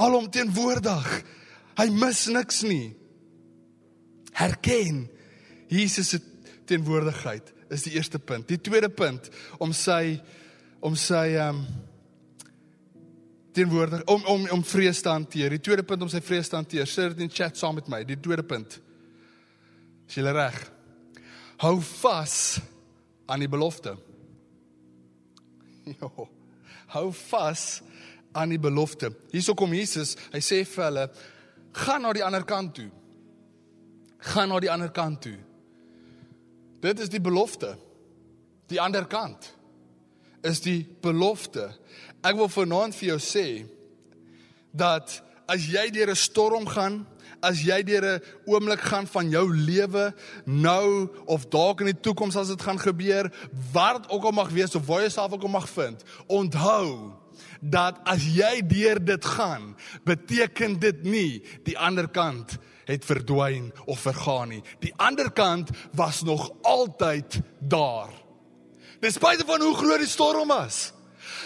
Alomteenwoordig. 0.00 1.10
Hy 1.76 1.88
mis 1.92 2.26
niks 2.32 2.62
nie. 2.66 2.94
Herken 4.36 5.06
Jesus 5.72 6.12
se 6.12 6.20
teenwoordigheid 6.68 7.52
is 7.72 7.86
die 7.86 7.96
eerste 7.96 8.18
punt. 8.18 8.48
Die 8.48 8.60
tweede 8.62 8.90
punt 8.92 9.30
om 9.62 9.72
sy 9.74 10.18
om 10.84 10.96
sy 10.98 11.28
ehm 11.34 11.62
um, 11.62 11.66
teenwoordig 13.56 14.02
om 14.12 14.24
om 14.28 14.44
om 14.52 14.64
vrees 14.64 15.00
te 15.02 15.08
hanteer. 15.08 15.56
Die 15.56 15.64
tweede 15.64 15.84
punt 15.86 16.04
om 16.04 16.12
sy 16.12 16.20
vrees 16.20 16.50
te 16.52 16.58
hanteer. 16.58 16.86
Sit 16.86 17.14
dit 17.14 17.24
in 17.24 17.32
chat 17.32 17.56
saam 17.56 17.78
met 17.78 17.88
my. 17.88 18.02
Die 18.04 18.18
tweede 18.20 18.44
punt. 18.46 18.78
Is 20.06 20.18
jy 20.18 20.32
reg? 20.36 20.58
Hou 21.64 21.78
vas 21.80 22.60
aan 23.26 23.42
die 23.44 23.50
belofte. 23.50 23.96
Jo. 25.86 26.10
Hou 26.90 27.12
vas 27.14 27.80
aan 28.36 28.52
die 28.52 28.60
belofte. 28.60 29.10
Hierso 29.32 29.56
kom 29.56 29.74
Jesus, 29.76 30.14
hy 30.32 30.42
sê 30.44 30.62
vir 30.68 30.84
hulle, 30.84 31.08
gaan 31.76 32.04
na 32.04 32.12
die 32.16 32.24
ander 32.24 32.44
kant 32.44 32.76
toe. 32.76 32.88
Gaan 34.32 34.52
na 34.52 34.60
die 34.60 34.72
ander 34.72 34.92
kant 34.92 35.22
toe. 35.24 35.36
Dit 36.84 37.00
is 37.00 37.12
die 37.12 37.22
belofte. 37.22 37.74
Die 38.70 38.80
ander 38.82 39.06
kant 39.08 39.52
is 40.46 40.60
die 40.62 40.84
belofte. 41.02 41.70
Ek 42.26 42.36
wil 42.38 42.50
vanaand 42.52 42.96
vir 42.98 43.14
jou 43.14 43.20
sê 43.22 43.46
dat 44.76 45.20
as 45.48 45.66
jy 45.70 45.90
deur 45.94 46.10
'n 46.10 46.18
storm 46.18 46.66
gaan, 46.66 47.06
as 47.42 47.62
jy 47.62 47.82
deur 47.82 48.04
'n 48.04 48.22
oomblik 48.46 48.80
gaan 48.80 49.06
van 49.06 49.30
jou 49.30 49.46
lewe 49.54 50.14
nou 50.44 51.08
of 51.26 51.48
dalk 51.48 51.80
in 51.80 51.86
die 51.86 52.00
toekoms 52.00 52.36
as 52.36 52.48
dit 52.48 52.62
gaan 52.62 52.78
gebeur, 52.78 53.30
wat 53.72 54.10
ook 54.10 54.24
al 54.24 54.32
mag 54.32 54.50
wees 54.50 54.74
of 54.74 54.86
waar 54.86 55.00
jy 55.00 55.08
jouself 55.08 55.32
ook 55.32 55.42
al 55.42 55.48
mag 55.48 55.68
vind, 55.68 56.02
onthou 56.26 57.12
dat 57.60 58.00
as 58.04 58.24
jy 58.34 58.60
deur 58.66 59.00
dit 59.04 59.24
gaan, 59.24 59.74
beteken 60.04 60.78
dit 60.78 61.02
nie 61.02 61.42
die 61.64 61.78
ander 61.78 62.08
kant 62.08 62.58
het 62.86 63.04
verdwyn 63.04 63.72
of 63.84 64.04
vergaan 64.06 64.48
nie. 64.54 64.62
Die 64.78 64.92
ander 64.96 65.30
kant 65.32 65.70
was 65.92 66.22
nog 66.22 66.50
altyd 66.62 67.40
daar. 67.58 68.12
Ten 69.00 69.12
spyte 69.12 69.44
van 69.46 69.60
hoe 69.60 69.74
groot 69.76 69.98
die 69.98 70.08
storm 70.08 70.48
was. 70.48 70.92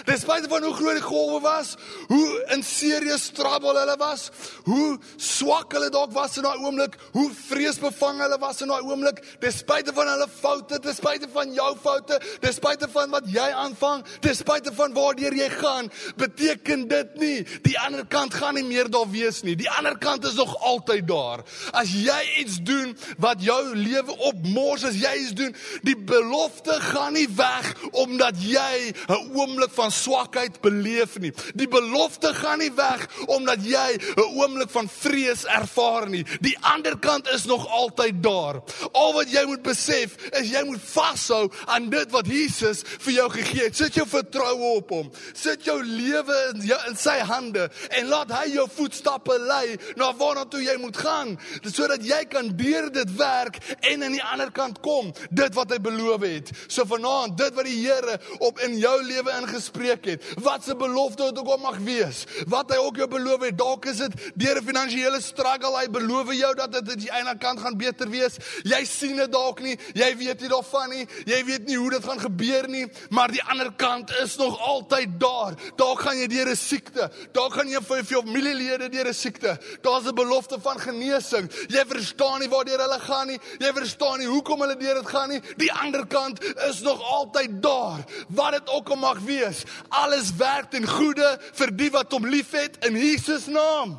Ten 0.05 0.19
spyte 0.19 0.49
van 0.49 0.65
hoe 0.65 0.75
groot 0.75 0.99
die 0.99 1.05
golwe 1.05 1.41
was, 1.45 1.75
hoe 2.09 2.45
in 2.55 2.63
serious 2.63 3.29
trouble 3.37 3.77
hulle 3.79 3.97
was, 4.01 4.31
hoe 4.65 4.99
swak 5.17 5.73
hulle 5.77 5.91
dalk 5.93 6.13
was 6.17 6.37
in 6.41 6.47
daai 6.47 6.59
oomblik, 6.59 6.97
hoe 7.13 7.29
vreesbevange 7.49 8.25
hulle 8.25 8.39
was 8.43 8.63
in 8.65 8.73
daai 8.73 8.83
oomblik, 8.83 9.23
ten 9.43 9.55
spyte 9.55 9.95
van 9.97 10.11
hulle 10.13 10.29
foute, 10.41 10.81
ten 10.81 10.97
spyte 10.97 11.29
van 11.33 11.55
jou 11.55 11.71
foute, 11.83 12.21
ten 12.41 12.55
spyte 12.57 12.89
van 12.93 13.13
wat 13.15 13.29
jy 13.31 13.49
aanvang, 13.65 14.05
ten 14.25 14.37
spyte 14.37 14.73
van 14.77 14.95
waardeur 14.97 15.37
jy 15.37 15.49
gaan, 15.59 15.91
beteken 16.21 16.87
dit 16.91 17.17
nie 17.21 17.37
die 17.67 17.77
ander 17.81 18.07
kant 18.11 18.35
gaan 18.35 18.57
nie 18.59 18.67
meer 18.67 18.91
daar 18.91 19.09
wees 19.11 19.43
nie. 19.47 19.57
Die 19.59 19.71
ander 19.71 19.97
kant 20.01 20.25
is 20.29 20.37
nog 20.39 20.55
altyd 20.67 21.07
daar. 21.09 21.45
As 21.77 21.93
jy 21.93 22.19
iets 22.43 22.61
doen 22.67 22.95
wat 23.23 23.43
jou 23.45 23.61
lewe 23.77 24.17
opmors, 24.31 24.85
as 24.89 24.99
jy 25.01 25.13
iets 25.25 25.35
doen, 25.39 25.55
die 25.87 25.97
belofte 25.97 26.77
gaan 26.91 27.15
nie 27.19 27.29
weg 27.37 27.75
omdat 27.93 28.39
jy 28.41 28.93
'n 29.09 29.37
oomblik 29.37 29.73
van 29.75 29.89
swakheid 29.90 30.61
beleef 30.61 31.18
nie. 31.18 31.33
Die 31.55 31.68
belofte 31.68 32.35
gaan 32.35 32.59
nie 32.62 32.72
weg 32.76 33.07
omdat 33.26 33.64
jy 33.64 33.98
'n 34.16 34.29
oomblik 34.40 34.70
van 34.70 34.88
vrees 34.88 35.44
ervaar 35.44 36.09
nie. 36.09 36.24
Die 36.40 36.57
ander 36.61 36.98
kant 36.98 37.29
is 37.29 37.44
nog 37.44 37.68
altyd 37.68 38.22
daar. 38.22 38.62
Al 38.92 39.12
wat 39.12 39.31
jy 39.31 39.44
moet 39.44 39.62
besef 39.62 40.16
is 40.33 40.50
jy 40.50 40.62
moet 40.64 40.81
vashou 40.81 41.50
aan 41.66 41.88
dit 41.90 42.11
wat 42.11 42.26
Jesus 42.26 42.83
vir 42.98 43.12
jou 43.12 43.29
gegee 43.31 43.64
het. 43.64 43.76
Sit 43.76 43.94
jou 43.94 44.07
vertroue 44.07 44.76
op 44.76 44.90
hom. 44.90 45.11
Sit 45.33 45.64
jou 45.64 45.83
lewe 45.83 46.37
in, 46.55 46.61
jou, 46.66 46.79
in 46.88 46.96
sy 46.96 47.18
hande 47.18 47.70
en 47.88 48.07
laat 48.07 48.31
hy 48.31 48.46
jou 48.55 48.66
voetstappe 48.68 49.38
lei 49.38 49.76
na 49.96 50.12
waarna 50.12 50.44
toe 50.44 50.62
jy 50.62 50.76
moet 50.76 50.96
gaan, 50.96 51.38
sodat 51.64 52.05
jy 52.05 52.24
kan 52.31 52.57
deur 52.57 52.90
dit 52.92 53.16
werk 53.16 53.59
en 53.81 54.03
aan 54.03 54.12
die 54.12 54.24
ander 54.33 54.50
kant 54.50 54.81
kom, 54.85 55.12
dit 55.31 55.55
wat 55.55 55.70
hy 55.70 55.79
beloof 55.79 56.22
het. 56.26 56.53
So 56.66 56.85
vanaand, 56.85 57.37
dit 57.38 57.55
wat 57.55 57.68
die 57.68 57.79
Here 57.81 58.18
op 58.44 58.59
in 58.61 58.76
jou 58.79 58.96
lewe 59.03 59.33
ingespreek 59.40 59.80
het, 59.88 60.25
wat 60.43 60.64
se 60.64 60.77
belofte 60.77 61.23
dit 61.23 61.38
ook 61.38 61.49
al 61.49 61.59
mag 61.59 61.79
wees, 61.79 62.25
wat 62.47 62.71
hy 62.71 62.77
ook 62.77 62.97
jou 62.97 63.09
beloof 63.09 63.40
het, 63.40 63.59
dalk 63.59 63.85
is 63.85 63.97
dit 63.97 64.12
deur 64.35 64.61
'n 64.61 64.64
finansiële 64.64 65.21
struggle, 65.21 65.79
hy 65.79 65.88
beloof 65.88 66.33
jou 66.33 66.55
dat 66.55 66.73
dit 66.73 66.90
aan 66.90 66.99
die 66.99 67.12
ander 67.12 67.38
kant 67.38 67.61
gaan 67.61 67.77
beter 67.77 68.09
wees. 68.11 68.37
Jy 68.62 68.85
sien 68.85 69.16
dit 69.16 69.33
dalk 69.33 69.61
nie, 69.61 69.79
jy 69.95 70.16
weet 70.16 70.40
nie 70.40 70.49
daarvan 70.49 70.90
nie, 70.90 71.07
jy 71.27 71.45
weet 71.45 71.66
nie 71.66 71.77
hoe 71.77 71.90
dit 71.90 72.05
gaan 72.05 72.21
gebeur 72.21 72.69
nie, 72.69 72.87
maar 73.11 73.31
die 73.31 73.43
ander 73.43 73.73
kant 73.77 74.11
is 74.23 74.37
nog 74.37 74.59
altyd 74.61 75.21
daar. 75.21 75.55
Dalk 75.77 76.01
gaan 76.01 76.19
jy 76.19 76.27
deur 76.27 76.49
'n 76.51 76.57
siekte, 76.57 77.11
dalk 77.33 77.55
gaan 77.55 77.69
jy 77.69 77.81
vir 77.81 77.97
jou 77.97 78.23
familielede 78.23 78.88
deur 78.88 79.09
'n 79.09 79.14
siekte. 79.14 79.59
Daar's 79.83 80.07
'n 80.07 80.14
belofte 80.14 80.61
van 80.61 80.81
genesing. 80.81 81.51
Jy 81.69 81.85
verstaan 81.87 82.40
nie 82.40 82.49
waardeur 82.49 82.81
hulle 82.81 83.01
gaan 83.01 83.27
nie. 83.27 83.38
Jy 83.59 83.73
verstaan 83.73 84.19
nie 84.19 84.27
hoekom 84.27 84.61
hulle 84.61 84.77
deur 84.77 84.95
dit 84.95 85.09
gaan 85.09 85.29
nie. 85.29 85.40
Die 85.57 85.73
ander 85.73 86.07
kant 86.07 86.45
is 86.69 86.81
nog 86.81 87.03
altyd 87.03 87.62
daar. 87.62 88.05
Wat 88.29 88.53
dit 88.53 88.69
ook 88.69 88.88
al 88.88 88.97
mag 88.97 89.19
wees, 89.19 89.64
alles 89.89 90.33
werk 90.39 90.71
ten 90.71 90.87
goeie 90.89 91.31
vir 91.59 91.73
die 91.77 91.91
wat 91.95 92.13
hom 92.13 92.27
liefhet 92.27 92.79
in 92.87 92.97
Jesus 92.99 93.47
naam. 93.47 93.99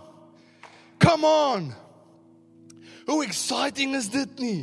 Come 1.02 1.28
on. 1.28 1.72
Hoe 3.08 3.24
exciting 3.26 3.96
is 3.98 4.10
dit 4.14 4.40
nie? 4.40 4.62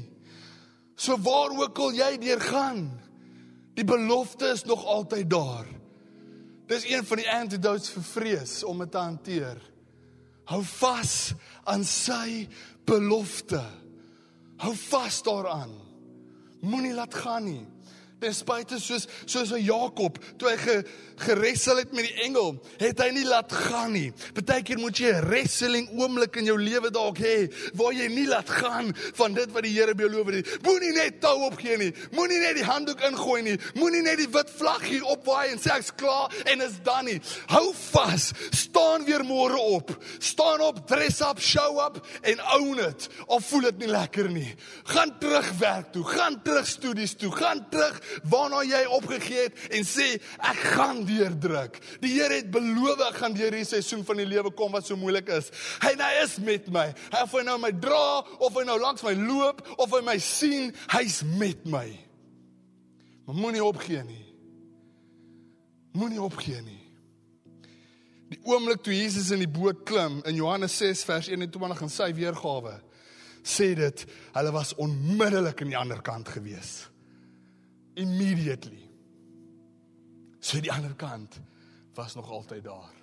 So 0.99 1.19
waar 1.23 1.55
ook 1.55 1.79
al 1.79 1.95
jy 1.95 2.13
deur 2.19 2.41
gaan, 2.43 2.87
die 3.79 3.87
belofte 3.87 4.53
is 4.55 4.65
nog 4.67 4.85
altyd 4.85 5.31
daar. 5.31 5.67
Dis 6.69 6.85
een 6.91 7.05
van 7.07 7.21
die 7.23 7.31
antidotes 7.31 7.91
vir 7.95 8.05
vrees 8.05 8.55
om 8.67 8.83
dit 8.83 8.91
te 8.93 9.01
hanteer. 9.01 9.61
Hou 10.49 10.61
vas 10.65 11.35
aan 11.69 11.85
sy 11.85 12.49
belofte. 12.89 13.63
Hou 14.61 14.75
vas 14.89 15.23
daaraan. 15.25 15.73
Moenie 16.65 16.95
laat 16.97 17.15
gaan 17.15 17.45
nie. 17.47 17.65
Ten 18.19 18.35
spyte 18.35 18.81
soos 18.83 19.07
soos 19.27 19.53
'n 19.55 19.63
Jakob 19.63 20.19
toe 20.39 20.49
hy 20.51 20.57
ge, 20.59 20.85
geressel 21.23 21.77
het 21.79 21.93
met 21.93 22.09
die 22.09 22.25
engel, 22.27 22.57
het 22.79 22.99
hy 22.99 23.11
nie 23.15 23.25
laat 23.25 23.53
gaan 23.53 23.93
nie. 23.93 24.13
Partykeer 24.35 24.79
moet 24.79 24.99
jy 24.99 25.13
'n 25.15 25.27
wrestling 25.29 25.89
oomblik 25.95 26.37
in 26.37 26.45
jou 26.45 26.59
lewe 26.59 26.91
dalk 26.91 27.19
hê 27.19 27.47
waar 27.75 27.93
jy 27.93 28.09
nie 28.09 28.27
laat 28.27 28.51
gaan 28.51 28.91
van 29.15 29.35
dit 29.35 29.53
wat 29.53 29.63
die 29.63 29.73
Here 29.79 29.95
beloof 29.95 30.27
het 30.27 30.35
nie. 30.35 30.59
Moenie 30.63 30.93
net 30.93 31.21
tou 31.21 31.47
opgee 31.47 31.77
nie. 31.77 31.93
Moenie 32.11 32.41
net 32.41 32.57
die 32.57 32.65
handdoek 32.65 33.01
ingooi 33.01 33.43
nie. 33.43 33.59
Moenie 33.75 34.03
net 34.03 34.19
die 34.19 34.27
wit 34.27 34.51
vlaggie 34.51 35.05
opwaai 35.05 35.53
en 35.53 35.59
sê 35.59 35.77
ek's 35.79 35.95
klaar 35.95 36.35
en 36.45 36.61
is 36.61 36.83
dan 36.83 37.05
nie. 37.05 37.21
Hou 37.47 37.73
vas. 37.93 38.33
Staan 38.51 39.05
weer 39.05 39.23
môre 39.23 39.57
op. 39.57 39.95
Staan 40.19 40.61
op, 40.61 40.89
dress 40.89 41.21
up, 41.21 41.39
show 41.39 41.79
up 41.79 42.05
en 42.23 42.41
own 42.59 42.79
it. 42.79 43.09
Of 43.27 43.47
voel 43.47 43.61
dit 43.71 43.79
nie 43.79 43.89
lekker 43.89 44.29
nie. 44.29 44.57
Gaan 44.85 45.19
terug 45.19 45.53
werk 45.59 45.93
toe. 45.93 46.05
Gaan 46.05 46.43
terug 46.43 46.67
studies 46.67 47.15
toe. 47.15 47.31
Gaan 47.31 47.67
terug 47.71 48.03
waarna 48.31 48.63
jy 48.67 48.83
opgegee 48.99 49.49
het 49.49 49.75
en 49.79 49.87
sê 49.87 50.09
ek 50.39 50.63
gaan 50.75 51.05
deurdruk. 51.09 51.79
Die 52.03 52.15
Here 52.19 52.41
het 52.41 52.51
beloof 52.55 53.03
ek 53.09 53.21
gaan 53.23 53.37
deur 53.37 53.49
hierdie 53.49 53.69
seisoen 53.69 54.05
van 54.07 54.21
die 54.21 54.29
lewe 54.29 54.53
kom 54.57 54.75
wat 54.75 54.89
so 54.89 54.99
moeilik 54.99 55.31
is. 55.39 55.51
Hy 55.83 55.95
hy 55.99 56.11
is 56.23 56.39
met 56.45 56.69
my. 56.73 56.89
Hy 57.13 57.23
of 57.25 57.37
hy 57.37 57.45
nou 57.47 57.59
my 57.63 57.73
dra 57.75 58.03
of 58.39 58.57
hy 58.57 58.65
nou 58.69 58.79
langs 58.81 59.05
my 59.07 59.15
loop 59.19 59.63
of 59.79 59.93
hy 59.95 60.03
my 60.07 60.19
sien, 60.23 60.73
hy's 60.95 61.23
met 61.39 61.65
my. 61.69 61.87
Maar 63.29 63.37
moenie 63.37 63.65
opgee 63.65 64.03
nie. 64.09 64.25
Moenie 65.99 66.23
opgee 66.23 66.61
nie. 66.65 66.83
Die 68.29 68.41
oomblik 68.45 68.83
toe 68.85 68.93
Jesus 68.93 69.31
in 69.33 69.41
die 69.41 69.51
boot 69.51 69.87
klim 69.89 70.21
in 70.29 70.37
Johannes 70.37 70.77
6 70.81 71.07
vers 71.09 71.31
21 71.33 71.87
in 71.87 71.93
sy 71.93 72.11
weergawe 72.17 72.77
sê 73.49 73.73
dit 73.79 74.05
hulle 74.35 74.53
was 74.53 74.75
onmiddellik 74.77 75.63
aan 75.63 75.73
die 75.73 75.79
ander 75.79 76.01
kant 76.05 76.29
gewees 76.29 76.89
immediately. 77.99 78.91
So 80.41 80.61
die 80.61 80.73
ander 80.73 80.95
kant 80.95 81.41
was 81.95 82.15
nog 82.15 82.31
altyd 82.31 82.65
daar. 82.65 82.97